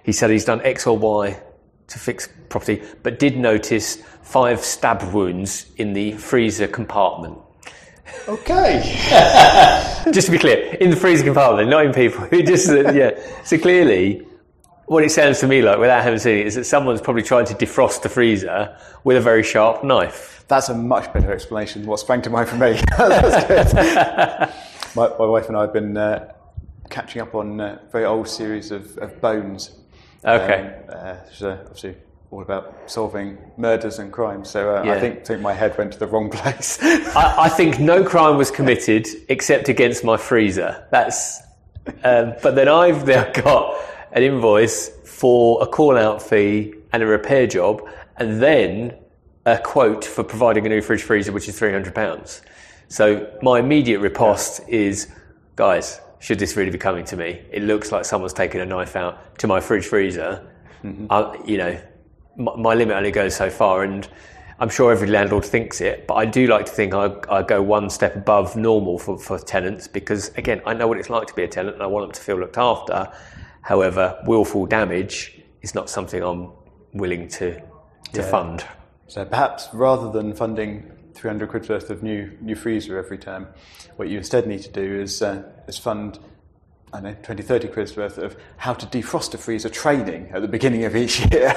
He 0.04 0.12
said 0.12 0.30
he's 0.30 0.46
done 0.46 0.62
X 0.62 0.88
or 0.88 0.98
Y 0.98 1.40
to 1.88 2.00
fix 2.00 2.30
property, 2.50 2.82
but 3.04 3.20
did 3.20 3.38
notice 3.38 4.02
five 4.22 4.62
stab 4.62 5.04
wounds 5.14 5.70
in 5.78 5.94
the 5.94 6.14
freezer 6.14 6.68
compartment. 6.68 7.38
Okay. 8.28 8.82
Just 10.12 10.28
to 10.28 10.32
be 10.32 10.38
clear, 10.40 10.76
in 10.76 10.90
the 10.90 10.96
freezer 10.96 11.24
compartment, 11.24 11.70
not 11.70 11.86
in 11.86 11.94
people. 11.94 12.28
Just 12.44 12.70
yeah. 12.70 13.12
So 13.44 13.58
clearly, 13.58 14.26
what 14.92 15.06
it 15.06 15.10
sounds 15.10 15.40
to 15.40 15.48
me 15.48 15.62
like, 15.62 15.80
without 15.80 16.04
having 16.04 16.20
seen 16.20 16.40
it, 16.40 16.48
is 16.48 16.56
that 16.56 16.66
someone's 16.66 17.00
probably 17.00 17.24
trying 17.24 17.46
to 17.46 17.54
defrost 17.54 18.02
the 18.02 18.10
freezer 18.10 18.78
with 19.06 19.16
a 19.16 19.22
very 19.22 19.42
sharp 19.42 19.86
knife. 19.86 20.44
That's 20.50 20.68
a 20.68 20.76
much 20.76 21.14
better 21.14 21.32
explanation 21.32 21.84
than 21.84 21.90
what 21.90 22.02
sprang 22.02 22.22
to 22.24 22.30
mind 22.30 22.50
for 22.50 22.58
me. 22.58 22.74
My, 24.94 25.08
my 25.18 25.26
wife 25.26 25.48
and 25.48 25.56
I 25.56 25.62
have 25.62 25.72
been 25.72 25.96
uh, 25.96 26.34
catching 26.90 27.22
up 27.22 27.34
on 27.34 27.62
a 27.62 27.80
very 27.94 28.04
old 28.04 28.28
series 28.28 28.72
of, 28.72 28.98
of 28.98 29.22
Bones. 29.22 29.72
Okay. 30.26 30.76
Um, 30.90 30.94
uh, 30.94 31.16
so 31.32 31.52
obviously 31.52 31.96
all 32.30 32.42
about 32.42 32.76
solving 32.88 33.38
murders 33.56 34.00
and 34.00 34.12
crimes. 34.12 34.50
So 34.50 34.76
uh, 34.76 34.84
Yeah. 34.84 34.96
I 34.96 35.00
think, 35.00 35.24
think 35.26 35.40
my 35.40 35.54
head 35.54 35.78
went 35.78 35.94
to 35.94 36.00
the 36.00 36.08
wrong 36.08 36.30
place. 36.30 36.78
I, 36.84 37.46
I 37.46 37.50
think 37.50 37.80
no 37.80 38.04
crime 38.04 38.36
was 38.36 38.52
committed 38.52 39.08
except 39.30 39.70
against 39.70 40.04
my 40.04 40.18
freezer. 40.18 40.86
That's. 40.92 41.40
Um, 42.04 42.34
but 42.44 42.56
then 42.56 42.68
I've 42.68 43.08
now 43.08 43.32
got 43.32 43.78
an 44.14 44.24
invoice 44.24 44.90
for 45.06 45.62
a 45.64 45.68
call 45.68 45.98
out 45.98 46.22
fee 46.22 46.74
and 46.92 47.02
a 47.04 47.06
repair 47.06 47.48
job, 47.48 47.88
and 48.18 48.42
then 48.42 48.94
a 49.46 49.58
quote 49.58 50.06
for 50.06 50.24
providing 50.24 50.66
a 50.66 50.70
new 50.70 50.82
fridge 50.82 51.04
freezer, 51.04 51.32
which 51.32 51.48
is 51.48 51.58
three 51.58 51.72
hundred 51.72 51.96
pounds. 51.96 52.42
So 52.88 53.32
my 53.42 53.60
immediate 53.60 54.00
riposte 54.00 54.62
is, 54.68 55.08
guys, 55.56 56.02
should 56.20 56.40
this 56.40 56.56
really 56.58 56.72
be 56.72 56.78
coming 56.78 57.06
to 57.06 57.18
me? 57.18 57.42
It 57.52 57.64
looks 57.64 57.92
like 57.92 58.06
someone's 58.06 58.34
taken 58.34 58.62
a 58.62 58.66
knife 58.66 58.96
out 58.96 59.40
to 59.40 59.48
my 59.48 59.60
fridge 59.60 59.86
freezer. 59.86 60.48
I, 61.10 61.42
you 61.46 61.58
know, 61.58 61.82
my, 62.38 62.56
my 62.56 62.74
limit 62.74 62.96
only 62.98 63.12
goes 63.12 63.36
so 63.36 63.50
far, 63.50 63.84
and 63.84 64.08
I'm 64.60 64.70
sure 64.70 64.92
every 64.92 65.08
landlord 65.08 65.46
thinks 65.46 65.82
it, 65.82 66.06
but 66.06 66.16
I 66.16 66.26
do 66.26 66.46
like 66.48 66.66
to 66.66 66.72
think 66.72 66.94
I, 66.94 67.16
I 67.30 67.42
go 67.42 67.62
one 67.64 67.90
step 67.90 68.16
above 68.16 68.56
normal 68.56 69.00
for, 69.00 69.18
for 69.18 69.40
tenants 69.40 69.88
because, 69.88 70.30
again, 70.38 70.62
I 70.66 70.74
know 70.74 70.88
what 70.88 71.00
it's 71.00 71.10
like 71.10 71.28
to 71.28 71.34
be 71.34 71.44
a 71.44 71.48
tenant 71.48 71.76
and 71.76 71.84
I 71.84 71.88
want 71.88 72.06
them 72.06 72.12
to 72.14 72.22
feel 72.22 72.40
looked 72.40 72.60
after. 72.60 73.12
However, 73.62 74.22
willful 74.26 74.66
damage 74.66 75.42
is 75.62 75.76
not 75.76 75.90
something 75.90 76.22
I'm 76.22 76.52
willing 76.94 77.28
to, 77.30 77.62
to 78.14 78.24
fund. 78.24 78.66
So 79.08 79.26
perhaps 79.26 79.68
rather 79.74 80.12
than 80.12 80.34
funding 80.34 80.92
300 81.14 81.50
quid 81.50 81.70
worth 81.70 81.90
of 81.90 82.02
new 82.02 82.32
new 82.42 82.56
freezer 82.56 82.98
every 82.98 83.18
term, 83.18 83.48
what 83.98 84.10
you 84.10 84.18
instead 84.18 84.48
need 84.48 84.62
to 84.62 84.72
do 84.72 85.02
is 85.02 85.22
uh, 85.22 85.44
is 85.68 85.78
fund 85.78 86.20
I 86.94 87.02
don't 87.02 87.12
know 87.12 87.18
20 87.22 87.44
30 87.44 87.68
quid 87.68 87.98
worth 87.98 88.18
of 88.18 88.36
how 88.58 88.74
to 88.74 88.86
defrost 88.86 89.34
a 89.34 89.38
freezer 89.38 89.70
training 89.70 90.32
at 90.34 90.42
the 90.42 90.48
beginning 90.48 90.86
of 90.86 90.96
each 90.96 91.20
year. 91.32 91.54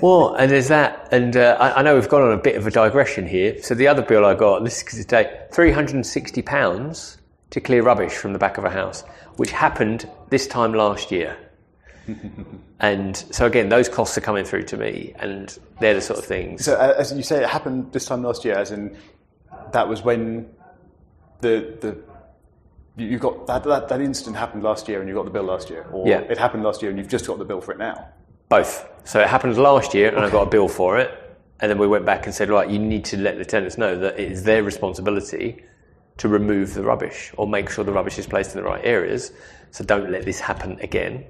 Well, 0.00 0.34
and 0.34 0.50
there's 0.50 0.68
that, 0.68 1.08
and 1.10 1.36
uh, 1.36 1.56
I, 1.58 1.80
I 1.80 1.82
know 1.82 1.96
we've 1.96 2.08
gone 2.08 2.22
on 2.22 2.32
a 2.32 2.40
bit 2.40 2.54
of 2.54 2.68
a 2.68 2.70
digression 2.70 3.26
here. 3.26 3.60
So 3.62 3.74
the 3.74 3.88
other 3.88 4.02
bill 4.02 4.24
I 4.24 4.34
got, 4.34 4.62
this 4.62 4.82
is 4.94 5.04
today, 5.04 5.46
three 5.52 5.72
hundred 5.72 5.96
and 5.96 6.06
sixty 6.06 6.42
pounds 6.42 7.18
to 7.50 7.60
clear 7.60 7.82
rubbish 7.82 8.12
from 8.12 8.32
the 8.32 8.38
back 8.38 8.58
of 8.58 8.64
a 8.64 8.70
house, 8.70 9.02
which 9.36 9.50
happened 9.50 10.08
this 10.32 10.46
time 10.46 10.72
last 10.72 11.12
year. 11.12 11.36
and 12.80 13.16
so 13.16 13.44
again, 13.46 13.68
those 13.68 13.86
costs 13.88 14.16
are 14.16 14.22
coming 14.22 14.44
through 14.44 14.64
to 14.64 14.76
me, 14.78 15.12
and 15.16 15.56
they're 15.78 15.94
the 15.94 16.00
sort 16.00 16.18
of 16.18 16.24
things. 16.24 16.64
so 16.64 16.74
uh, 16.74 16.94
as 16.98 17.12
you 17.12 17.22
say, 17.22 17.44
it 17.44 17.48
happened 17.48 17.92
this 17.92 18.06
time 18.06 18.22
last 18.22 18.44
year, 18.44 18.54
as 18.54 18.72
in 18.72 18.96
that 19.72 19.86
was 19.86 20.02
when 20.02 20.48
the 21.42 21.76
the 21.80 21.96
you 22.96 23.18
got 23.18 23.46
that, 23.46 23.62
that 23.64 23.88
that 23.88 24.00
incident 24.00 24.36
happened 24.36 24.62
last 24.62 24.88
year 24.88 25.00
and 25.00 25.08
you 25.08 25.14
got 25.14 25.26
the 25.26 25.30
bill 25.30 25.44
last 25.44 25.70
year, 25.70 25.86
or 25.92 26.08
Yeah. 26.08 26.20
it 26.20 26.38
happened 26.38 26.64
last 26.64 26.82
year 26.82 26.90
and 26.90 26.98
you've 26.98 27.08
just 27.08 27.26
got 27.26 27.38
the 27.38 27.44
bill 27.44 27.60
for 27.60 27.72
it 27.72 27.78
now. 27.78 28.08
Both. 28.48 28.88
So 29.04 29.20
it 29.20 29.28
happened 29.28 29.56
last 29.58 29.94
year, 29.94 30.08
and 30.08 30.24
I 30.24 30.30
got 30.30 30.46
a 30.48 30.50
bill 30.50 30.68
for 30.68 30.98
it. 30.98 31.10
And 31.60 31.70
then 31.70 31.78
we 31.78 31.86
went 31.86 32.04
back 32.04 32.26
and 32.26 32.34
said, 32.34 32.48
right, 32.48 32.68
you 32.68 32.78
need 32.78 33.04
to 33.06 33.16
let 33.16 33.38
the 33.38 33.44
tenants 33.44 33.78
know 33.78 33.96
that 33.98 34.18
it 34.18 34.32
is 34.32 34.42
their 34.42 34.62
responsibility 34.64 35.62
to 36.22 36.28
remove 36.28 36.72
the 36.72 36.84
rubbish 36.84 37.32
or 37.36 37.48
make 37.48 37.68
sure 37.68 37.82
the 37.82 37.92
rubbish 37.92 38.16
is 38.16 38.28
placed 38.28 38.54
in 38.54 38.62
the 38.62 38.68
right 38.68 38.84
areas. 38.84 39.32
So 39.72 39.82
don't 39.82 40.08
let 40.08 40.24
this 40.24 40.38
happen 40.38 40.78
again. 40.80 41.24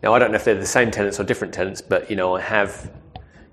Now, 0.00 0.14
I 0.14 0.20
don't 0.20 0.30
know 0.30 0.36
if 0.36 0.44
they're 0.44 0.54
the 0.54 0.64
same 0.64 0.92
tenants 0.92 1.18
or 1.18 1.24
different 1.24 1.52
tenants, 1.52 1.82
but 1.82 2.08
you 2.08 2.14
know, 2.14 2.36
I 2.36 2.40
have 2.40 2.88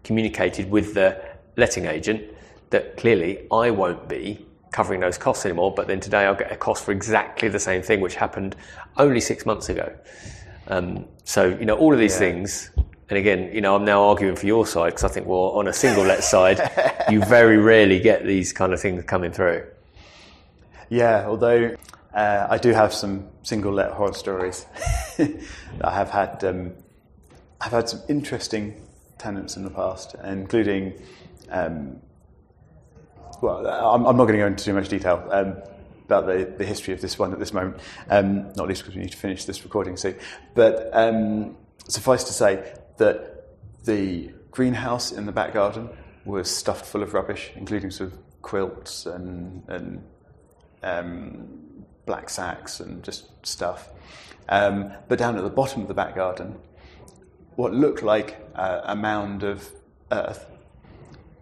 communicated 0.04 0.70
with 0.70 0.94
the 0.94 1.20
letting 1.58 1.88
agent 1.88 2.22
that 2.70 2.98
clearly 2.98 3.48
I 3.52 3.72
won't 3.72 4.08
be 4.08 4.46
covering 4.72 5.00
those 5.00 5.18
costs 5.18 5.44
anymore. 5.44 5.74
But 5.76 5.88
then 5.88 6.00
today 6.00 6.26
I'll 6.26 6.36
get 6.36 6.52
a 6.52 6.56
cost 6.56 6.86
for 6.86 6.92
exactly 6.92 7.50
the 7.50 7.60
same 7.60 7.82
thing, 7.82 8.00
which 8.00 8.14
happened 8.14 8.56
only 8.96 9.22
six 9.22 9.44
months 9.44 9.70
ago. 9.70 9.92
Um, 10.68 11.06
so 11.24 11.48
you 11.48 11.66
know, 11.66 11.78
all 11.78 11.94
of 11.94 12.00
these 12.00 12.16
things. 12.16 12.70
And 13.10 13.18
again, 13.18 13.50
you 13.52 13.62
know, 13.62 13.76
I'm 13.76 13.86
now 13.86 14.04
arguing 14.04 14.36
for 14.36 14.46
your 14.46 14.68
side 14.68 14.92
because 14.92 15.04
I 15.04 15.08
think, 15.08 15.26
well, 15.26 15.50
on 15.58 15.68
a 15.68 15.74
single 15.74 16.04
let 16.04 16.24
side, 16.24 16.60
you 17.10 17.26
very 17.26 17.58
rarely 17.58 18.00
get 18.00 18.24
these 18.24 18.54
kind 18.54 18.72
of 18.72 18.80
things 18.80 19.04
coming 19.06 19.32
through. 19.32 19.66
Yeah, 20.90 21.26
although 21.28 21.76
uh, 22.14 22.48
I 22.50 22.58
do 22.58 22.72
have 22.72 22.94
some 22.94 23.28
single 23.44 23.74
let 23.74 23.92
horror 23.92 24.14
stories. 24.14 24.66
I 25.82 25.92
have 25.92 26.10
had 26.10 26.44
um, 26.44 26.74
I've 27.60 27.72
had 27.72 27.90
some 27.90 28.02
interesting 28.08 28.82
tenants 29.18 29.58
in 29.58 29.64
the 29.64 29.70
past, 29.70 30.16
including 30.24 30.94
um, 31.50 32.00
well, 33.42 33.68
I'm, 33.68 34.06
I'm 34.06 34.18
not 34.18 34.26
going 34.26 34.34
to 34.34 34.40
go 34.40 34.48
into 34.48 34.64
too 34.64 34.74
much 34.74 34.90
detail 34.90 35.28
um, 35.32 35.58
about 36.06 36.28
the, 36.28 36.54
the 36.58 36.66
history 36.66 36.94
of 36.94 37.02
this 37.02 37.18
one 37.18 37.34
at 37.34 37.40
this 37.40 37.54
moment, 37.54 37.80
um, 38.10 38.54
not 38.54 38.68
least 38.68 38.82
because 38.82 38.96
we 38.96 39.02
need 39.02 39.12
to 39.12 39.18
finish 39.18 39.46
this 39.46 39.64
recording 39.64 39.98
soon. 39.98 40.16
But 40.54 40.90
um, 40.94 41.58
suffice 41.88 42.24
to 42.26 42.34
say 42.34 42.74
that 42.98 43.48
the 43.84 44.32
greenhouse 44.52 45.12
in 45.12 45.26
the 45.26 45.32
back 45.32 45.54
garden 45.54 45.90
was 46.24 46.50
stuffed 46.50 46.86
full 46.86 47.04
of 47.04 47.14
rubbish, 47.14 47.52
including 47.56 47.92
sort 47.92 48.14
of 48.14 48.20
quilts 48.42 49.06
and, 49.06 49.64
and 49.68 50.04
um, 50.86 51.48
black 52.06 52.30
sacks 52.30 52.80
and 52.80 53.04
just 53.04 53.26
stuff. 53.46 53.90
Um, 54.48 54.94
but 55.08 55.20
down 55.20 55.36
at 55.38 55.44
the 55.44 55.50
bottom 55.50 55.82
of 55.82 55.88
the 55.88 55.94
back 55.94 56.16
garden, 56.16 56.56
what 57.56 57.74
looked 57.74 58.04
like 58.04 58.38
a 58.56 58.96
mound 58.96 59.44
of 59.44 59.70
earth 60.12 60.46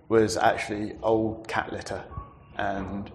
was 0.09 0.37
actually 0.37 0.95
old 1.01 1.47
cat 1.47 1.73
litter, 1.73 2.03
and 2.57 3.11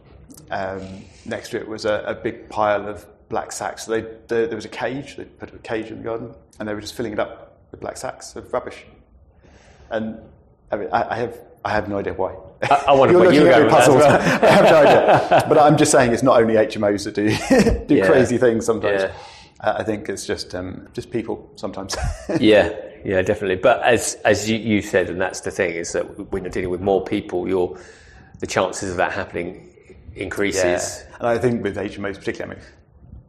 um, 0.50 1.04
next 1.24 1.50
to 1.50 1.56
it 1.58 1.66
was 1.66 1.84
a, 1.84 2.02
a 2.06 2.14
big 2.14 2.48
pile 2.48 2.88
of 2.88 3.06
black 3.28 3.52
sacks. 3.52 3.86
So 3.86 3.92
they, 3.92 4.00
they, 4.26 4.46
there 4.46 4.56
was 4.56 4.64
a 4.64 4.70
cage. 4.70 5.16
They 5.16 5.24
put 5.24 5.54
a 5.54 5.58
cage 5.58 5.90
in 5.90 5.98
the 5.98 6.04
garden, 6.04 6.34
and 6.58 6.68
they 6.68 6.74
were 6.74 6.80
just 6.80 6.94
filling 6.94 7.12
it 7.12 7.20
up 7.20 7.60
with 7.70 7.80
black 7.80 7.96
sacks 7.96 8.34
of 8.36 8.52
rubbish. 8.52 8.84
And 9.90 10.18
I, 10.70 10.76
mean, 10.76 10.88
I, 10.92 11.14
I 11.14 11.16
have 11.16 11.38
I 11.64 11.70
have 11.72 11.88
no 11.88 11.98
idea 11.98 12.14
why. 12.14 12.34
I, 12.62 12.84
I 12.88 12.92
wonder 12.92 13.12
You're 13.14 13.24
what 13.24 13.34
you 13.34 13.40
looking 13.44 13.60
were 13.62 13.66
at 13.66 13.70
going 13.70 13.72
with 13.72 13.72
that 13.72 13.78
puzzled. 13.78 14.02
as 14.02 14.40
well. 14.40 14.50
I 14.50 14.54
have 14.54 14.64
no 14.64 14.76
idea. 14.76 15.44
But 15.48 15.58
I'm 15.58 15.76
just 15.76 15.90
saying 15.92 16.12
it's 16.12 16.22
not 16.22 16.40
only 16.40 16.54
HMOs 16.54 17.04
that 17.04 17.14
do 17.14 17.86
do 17.86 17.94
Yeah. 17.96 18.06
crazy 18.06 18.38
things 18.38 18.66
sometimes. 18.66 19.02
Yeah. 19.02 19.12
Uh, 19.60 19.74
I 19.78 19.82
think 19.82 20.08
it's 20.08 20.24
just 20.26 20.54
um, 20.54 20.88
just 20.92 21.10
people 21.10 21.50
sometimes. 21.56 21.96
yeah, 22.38 22.72
yeah, 23.04 23.22
definitely. 23.22 23.56
But 23.56 23.82
as 23.82 24.14
as 24.24 24.48
you, 24.48 24.56
you 24.56 24.82
said, 24.82 25.10
and 25.10 25.20
that's 25.20 25.40
the 25.40 25.50
thing 25.50 25.72
is 25.74 25.92
that 25.92 26.30
when 26.30 26.44
you're 26.44 26.50
dealing 26.52 26.70
with 26.70 26.80
more 26.80 27.02
people, 27.04 27.48
your 27.48 27.76
the 28.38 28.46
chances 28.46 28.90
of 28.92 28.96
that 28.98 29.10
happening 29.12 29.68
increases. 30.14 31.04
And 31.18 31.26
I 31.26 31.38
think 31.38 31.62
with 31.64 31.76
HMOs 31.76 32.18
particularly, 32.18 32.56
I 32.56 32.58
mean, 32.58 32.64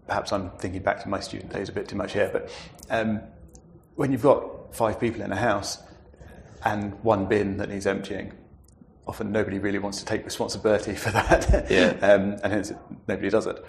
perhaps 0.07 0.31
I'm 0.31 0.51
thinking 0.59 0.81
back 0.83 1.01
to 1.03 1.09
my 1.09 1.19
student 1.19 1.51
days 1.51 1.69
a 1.69 1.71
bit 1.71 1.87
too 1.87 1.95
much 1.95 2.13
here, 2.13 2.29
but 2.31 2.51
um, 2.91 3.21
when 3.95 4.11
you've 4.11 4.21
got 4.23 4.75
five 4.75 4.99
people 4.99 5.21
in 5.21 5.31
a 5.31 5.35
house 5.35 5.79
and 6.65 6.93
one 7.03 7.25
bin 7.25 7.57
that 7.57 7.69
needs 7.69 7.85
emptying, 7.87 8.33
often 9.07 9.31
nobody 9.31 9.59
really 9.59 9.79
wants 9.79 9.99
to 9.99 10.05
take 10.05 10.25
responsibility 10.25 10.93
for 11.03 11.11
that. 11.11 11.69
Yeah. 11.69 11.89
um, 12.01 12.37
and 12.43 12.53
hence 12.53 12.71
nobody 13.07 13.29
does 13.29 13.47
it. 13.47 13.63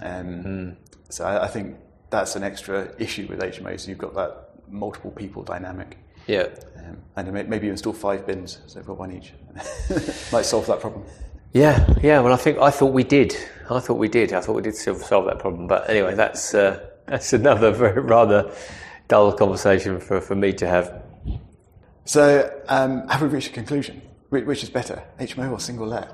Um, 0.00 0.76
So 1.08 1.24
I, 1.24 1.44
I 1.44 1.48
think 1.48 1.76
that's 2.10 2.36
an 2.36 2.42
extra 2.42 2.94
issue 2.98 3.26
with 3.28 3.40
HMOs. 3.40 3.86
You've 3.86 3.98
got 3.98 4.14
that 4.14 4.50
multiple 4.68 5.10
people 5.10 5.42
dynamic. 5.42 5.98
Yeah. 6.26 6.48
Um, 6.76 6.98
and 7.16 7.32
may- 7.32 7.42
maybe 7.42 7.66
you 7.66 7.72
install 7.72 7.92
five 7.92 8.26
bins, 8.26 8.58
so 8.66 8.78
they've 8.78 8.86
got 8.86 8.98
one 8.98 9.12
each. 9.12 9.32
Might 10.32 10.44
solve 10.46 10.66
that 10.66 10.80
problem. 10.80 11.04
Yeah, 11.52 11.86
yeah. 12.02 12.20
Well, 12.20 12.32
I 12.32 12.36
think 12.36 12.58
I 12.58 12.70
thought 12.70 12.92
we 12.94 13.04
did. 13.04 13.36
I 13.68 13.78
thought 13.80 13.98
we 13.98 14.08
did. 14.08 14.32
I 14.32 14.40
thought 14.40 14.56
we 14.56 14.62
did 14.62 14.74
solve 14.74 15.00
that 15.26 15.38
problem. 15.38 15.66
But 15.66 15.88
anyway, 15.90 16.14
that's 16.14 16.54
uh, 16.54 16.80
that's 17.06 17.32
another 17.34 17.72
very, 17.72 18.00
rather 18.00 18.50
dull 19.08 19.32
conversation 19.32 20.00
for, 20.00 20.20
for 20.20 20.34
me 20.34 20.52
to 20.54 20.66
have. 20.66 21.01
So, 22.04 22.50
um, 22.68 23.06
have 23.08 23.22
we 23.22 23.28
reached 23.28 23.48
a 23.48 23.52
conclusion? 23.52 24.02
Which, 24.30 24.44
which 24.44 24.62
is 24.62 24.70
better, 24.70 25.02
HMO 25.20 25.52
or 25.52 25.60
single 25.60 25.86
let? 25.86 26.10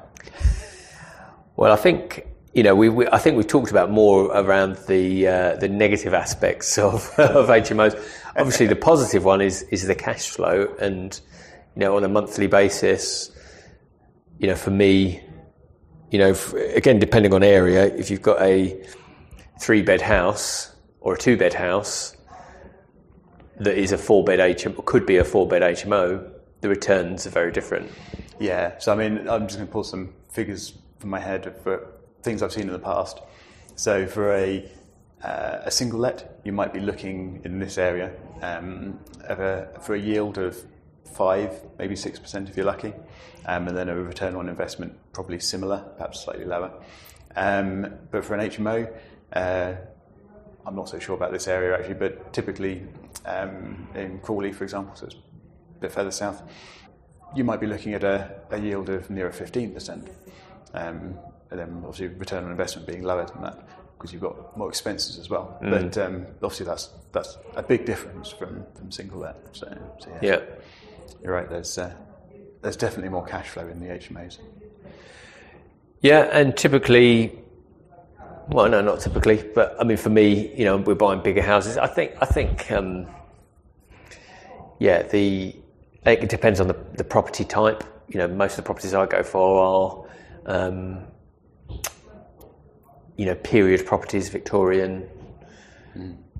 Well, 1.56 1.72
I 1.72 1.76
think 1.76 2.26
you 2.52 2.62
know 2.62 2.74
we, 2.74 2.88
we 2.88 3.06
I 3.08 3.18
think 3.18 3.36
we've 3.36 3.46
talked 3.46 3.70
about 3.70 3.90
more 3.90 4.26
around 4.26 4.76
the 4.86 5.26
uh, 5.26 5.56
the 5.56 5.68
negative 5.68 6.12
aspects 6.12 6.76
of, 6.78 7.10
of 7.18 7.48
HMOs. 7.48 7.94
Obviously, 8.36 8.66
the 8.66 8.76
positive 8.76 9.24
one 9.24 9.40
is 9.40 9.62
is 9.70 9.86
the 9.86 9.94
cash 9.94 10.28
flow, 10.28 10.74
and 10.80 11.18
you 11.74 11.80
know 11.80 11.96
on 11.96 12.04
a 12.04 12.08
monthly 12.08 12.48
basis. 12.48 13.30
You 14.38 14.48
know, 14.48 14.54
for 14.54 14.70
me, 14.70 15.22
you 16.10 16.18
know, 16.18 16.30
f 16.30 16.52
again 16.52 16.98
depending 16.98 17.32
on 17.32 17.42
area, 17.42 17.86
if 17.86 18.10
you've 18.10 18.22
got 18.22 18.40
a 18.42 18.84
three 19.60 19.82
bed 19.82 20.02
house 20.02 20.76
or 21.00 21.14
a 21.14 21.18
two 21.18 21.36
bed 21.36 21.54
house 21.54 22.14
that 23.60 23.76
is 23.76 23.92
a 23.92 23.98
four 23.98 24.24
bed 24.24 24.38
HMO, 24.38 24.84
could 24.84 25.06
be 25.06 25.16
a 25.16 25.24
four 25.24 25.46
bed 25.46 25.62
HMO, 25.62 26.30
the 26.60 26.68
returns 26.68 27.26
are 27.26 27.30
very 27.30 27.52
different. 27.52 27.90
Yeah, 28.38 28.78
so 28.78 28.92
I 28.92 28.96
mean, 28.96 29.28
I'm 29.28 29.46
just 29.46 29.56
going 29.56 29.66
to 29.66 29.72
pull 29.72 29.84
some 29.84 30.12
figures 30.30 30.74
from 30.98 31.10
my 31.10 31.20
head 31.20 31.54
for 31.62 31.86
things 32.22 32.42
I've 32.42 32.52
seen 32.52 32.64
in 32.64 32.72
the 32.72 32.78
past. 32.78 33.20
So, 33.76 34.06
for 34.06 34.34
a, 34.34 34.68
uh, 35.22 35.58
a 35.64 35.70
single 35.70 36.00
let, 36.00 36.40
you 36.44 36.52
might 36.52 36.72
be 36.72 36.80
looking 36.80 37.40
in 37.44 37.58
this 37.58 37.78
area 37.78 38.12
um, 38.42 38.98
a, 39.28 39.80
for 39.80 39.94
a 39.94 39.98
yield 39.98 40.38
of 40.38 40.56
five, 41.14 41.52
maybe 41.78 41.96
six 41.96 42.18
percent 42.18 42.48
if 42.48 42.56
you're 42.56 42.66
lucky, 42.66 42.92
um, 43.46 43.68
and 43.68 43.76
then 43.76 43.88
a 43.88 43.94
return 43.94 44.34
on 44.34 44.48
investment 44.48 44.96
probably 45.12 45.38
similar, 45.38 45.84
perhaps 45.96 46.24
slightly 46.24 46.44
lower. 46.44 46.72
Um, 47.36 47.94
but 48.10 48.24
for 48.24 48.34
an 48.34 48.50
HMO, 48.50 48.92
uh, 49.32 49.74
I'm 50.68 50.76
not 50.76 50.88
so 50.88 50.98
sure 50.98 51.16
about 51.16 51.32
this 51.32 51.48
area 51.48 51.76
actually, 51.78 51.94
but 51.94 52.32
typically 52.32 52.82
um, 53.24 53.88
in 53.94 54.18
Crawley, 54.20 54.52
for 54.52 54.64
example, 54.64 54.94
so 54.94 55.06
it's 55.06 55.14
a 55.14 55.80
bit 55.80 55.90
further 55.92 56.10
south, 56.10 56.42
you 57.34 57.42
might 57.42 57.58
be 57.58 57.66
looking 57.66 57.94
at 57.94 58.04
a, 58.04 58.30
a 58.50 58.58
yield 58.58 58.90
of 58.90 59.08
nearer 59.08 59.30
15%. 59.30 60.08
Um, 60.74 61.14
and 61.50 61.58
then 61.58 61.70
obviously 61.78 62.08
return 62.08 62.44
on 62.44 62.50
investment 62.50 62.86
being 62.86 63.02
lower 63.02 63.24
than 63.24 63.40
that 63.40 63.66
because 63.96 64.12
you've 64.12 64.20
got 64.20 64.54
more 64.58 64.68
expenses 64.68 65.18
as 65.18 65.30
well. 65.30 65.56
But 65.62 65.96
um, 65.96 66.26
obviously 66.42 66.66
that's 66.66 66.90
that's 67.12 67.38
a 67.56 67.62
big 67.62 67.86
difference 67.86 68.28
from, 68.30 68.64
from 68.74 68.92
single 68.92 69.20
let. 69.20 69.36
So, 69.52 69.66
so 69.98 70.10
yeah, 70.10 70.18
Yeah. 70.30 70.40
you're 71.22 71.32
right. 71.32 71.48
There's 71.48 71.78
uh, 71.78 71.94
there's 72.60 72.76
definitely 72.76 73.08
more 73.08 73.24
cash 73.24 73.48
flow 73.48 73.66
in 73.66 73.80
the 73.80 73.86
HMOs. 73.86 74.38
Yeah, 76.02 76.28
and 76.30 76.54
typically, 76.56 77.38
well, 78.48 78.68
no, 78.68 78.80
not 78.80 79.00
typically, 79.00 79.44
but 79.54 79.76
I 79.78 79.84
mean, 79.84 79.96
for 79.96 80.10
me, 80.10 80.54
you 80.56 80.64
know, 80.64 80.76
we're 80.78 80.94
buying 80.94 81.22
bigger 81.22 81.42
houses. 81.42 81.76
I 81.76 81.86
think, 81.86 82.12
I 82.20 82.24
think, 82.24 82.70
um, 82.72 83.06
yeah, 84.78 85.02
the 85.02 85.54
it 86.06 86.28
depends 86.28 86.60
on 86.60 86.68
the, 86.68 86.76
the 86.94 87.04
property 87.04 87.44
type. 87.44 87.84
You 88.08 88.18
know, 88.18 88.28
most 88.28 88.52
of 88.52 88.56
the 88.56 88.62
properties 88.62 88.94
I 88.94 89.04
go 89.06 89.22
for 89.22 90.08
are, 90.46 90.56
um, 90.56 91.04
you 93.16 93.26
know, 93.26 93.34
period 93.34 93.84
properties, 93.84 94.28
Victorian. 94.30 95.08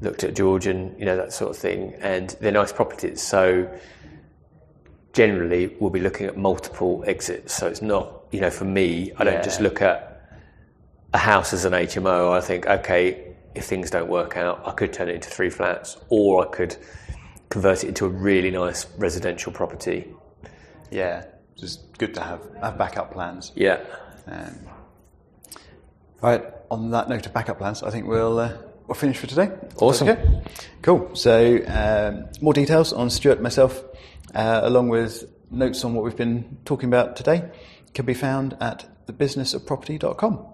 Looked 0.01 0.23
at 0.23 0.37
Georgian, 0.37 0.95
you 0.97 1.05
know, 1.05 1.17
that 1.17 1.33
sort 1.33 1.51
of 1.51 1.57
thing, 1.57 1.95
and 2.01 2.31
they're 2.41 2.53
nice 2.53 2.73
properties. 2.73 3.21
So 3.21 3.69
generally 5.13 5.75
we'll 5.81 5.91
be 5.91 5.99
looking 5.99 6.27
at 6.27 6.37
multiple 6.37 7.03
exits. 7.05 7.53
So 7.53 7.67
it's 7.67 7.83
not, 7.83 8.23
you 8.31 8.41
know, 8.41 8.51
for 8.51 8.65
me, 8.65 9.13
I 9.19 9.25
don't 9.25 9.43
just 9.43 9.61
look 9.61 9.83
at 9.83 10.08
a 11.13 11.19
house 11.19 11.53
as 11.53 11.65
an 11.65 11.73
HMO. 11.73 12.33
I 12.33 12.41
think, 12.41 12.67
okay, 12.67 13.35
if 13.55 13.65
things 13.65 13.91
don't 13.91 14.09
work 14.09 14.37
out, 14.37 14.63
I 14.67 14.73
could 14.73 14.93
turn 14.93 15.09
it 15.09 15.15
into 15.15 15.29
three 15.31 15.51
flats, 15.51 15.97
or 16.09 16.47
I 16.47 16.51
could 16.51 16.77
convert 17.49 17.85
it 17.85 17.89
into 17.89 18.07
a 18.07 18.09
really 18.09 18.51
nice 18.51 18.87
residential 18.99 19.53
property. 19.53 20.13
Yeah, 20.91 21.25
just 21.57 21.99
good 21.99 22.15
to 22.15 22.23
have 22.23 22.41
have 22.61 22.79
backup 22.79 23.13
plans. 23.13 23.53
Yeah. 23.55 23.81
Um, 24.27 24.55
right. 26.23 26.45
On 26.71 26.91
that 26.91 27.09
note 27.09 27.27
of 27.27 27.33
backup 27.33 27.59
plans, 27.59 27.83
I 27.83 27.91
think 27.91 28.07
we'll 28.07 28.39
uh, 28.39 28.57
we'll 28.87 28.95
finish 28.95 29.19
for 29.19 29.27
today. 29.27 29.51
Awesome. 29.77 30.09
Okay. 30.09 30.43
Cool. 30.83 31.15
So 31.15 31.61
um, 31.67 32.29
more 32.41 32.53
details 32.53 32.93
on 32.93 33.11
Stuart 33.11 33.35
and 33.35 33.43
myself, 33.43 33.83
uh, 34.35 34.61
along 34.63 34.89
with 34.89 35.25
notes 35.51 35.85
on 35.85 35.95
what 35.95 36.05
we've 36.05 36.17
been 36.17 36.59
talking 36.65 36.89
about 36.89 37.17
today, 37.17 37.51
can 37.95 38.05
be 38.05 38.15
found 38.15 38.57
at 38.61 38.87
thebusinessofproperty.com. 39.07 40.48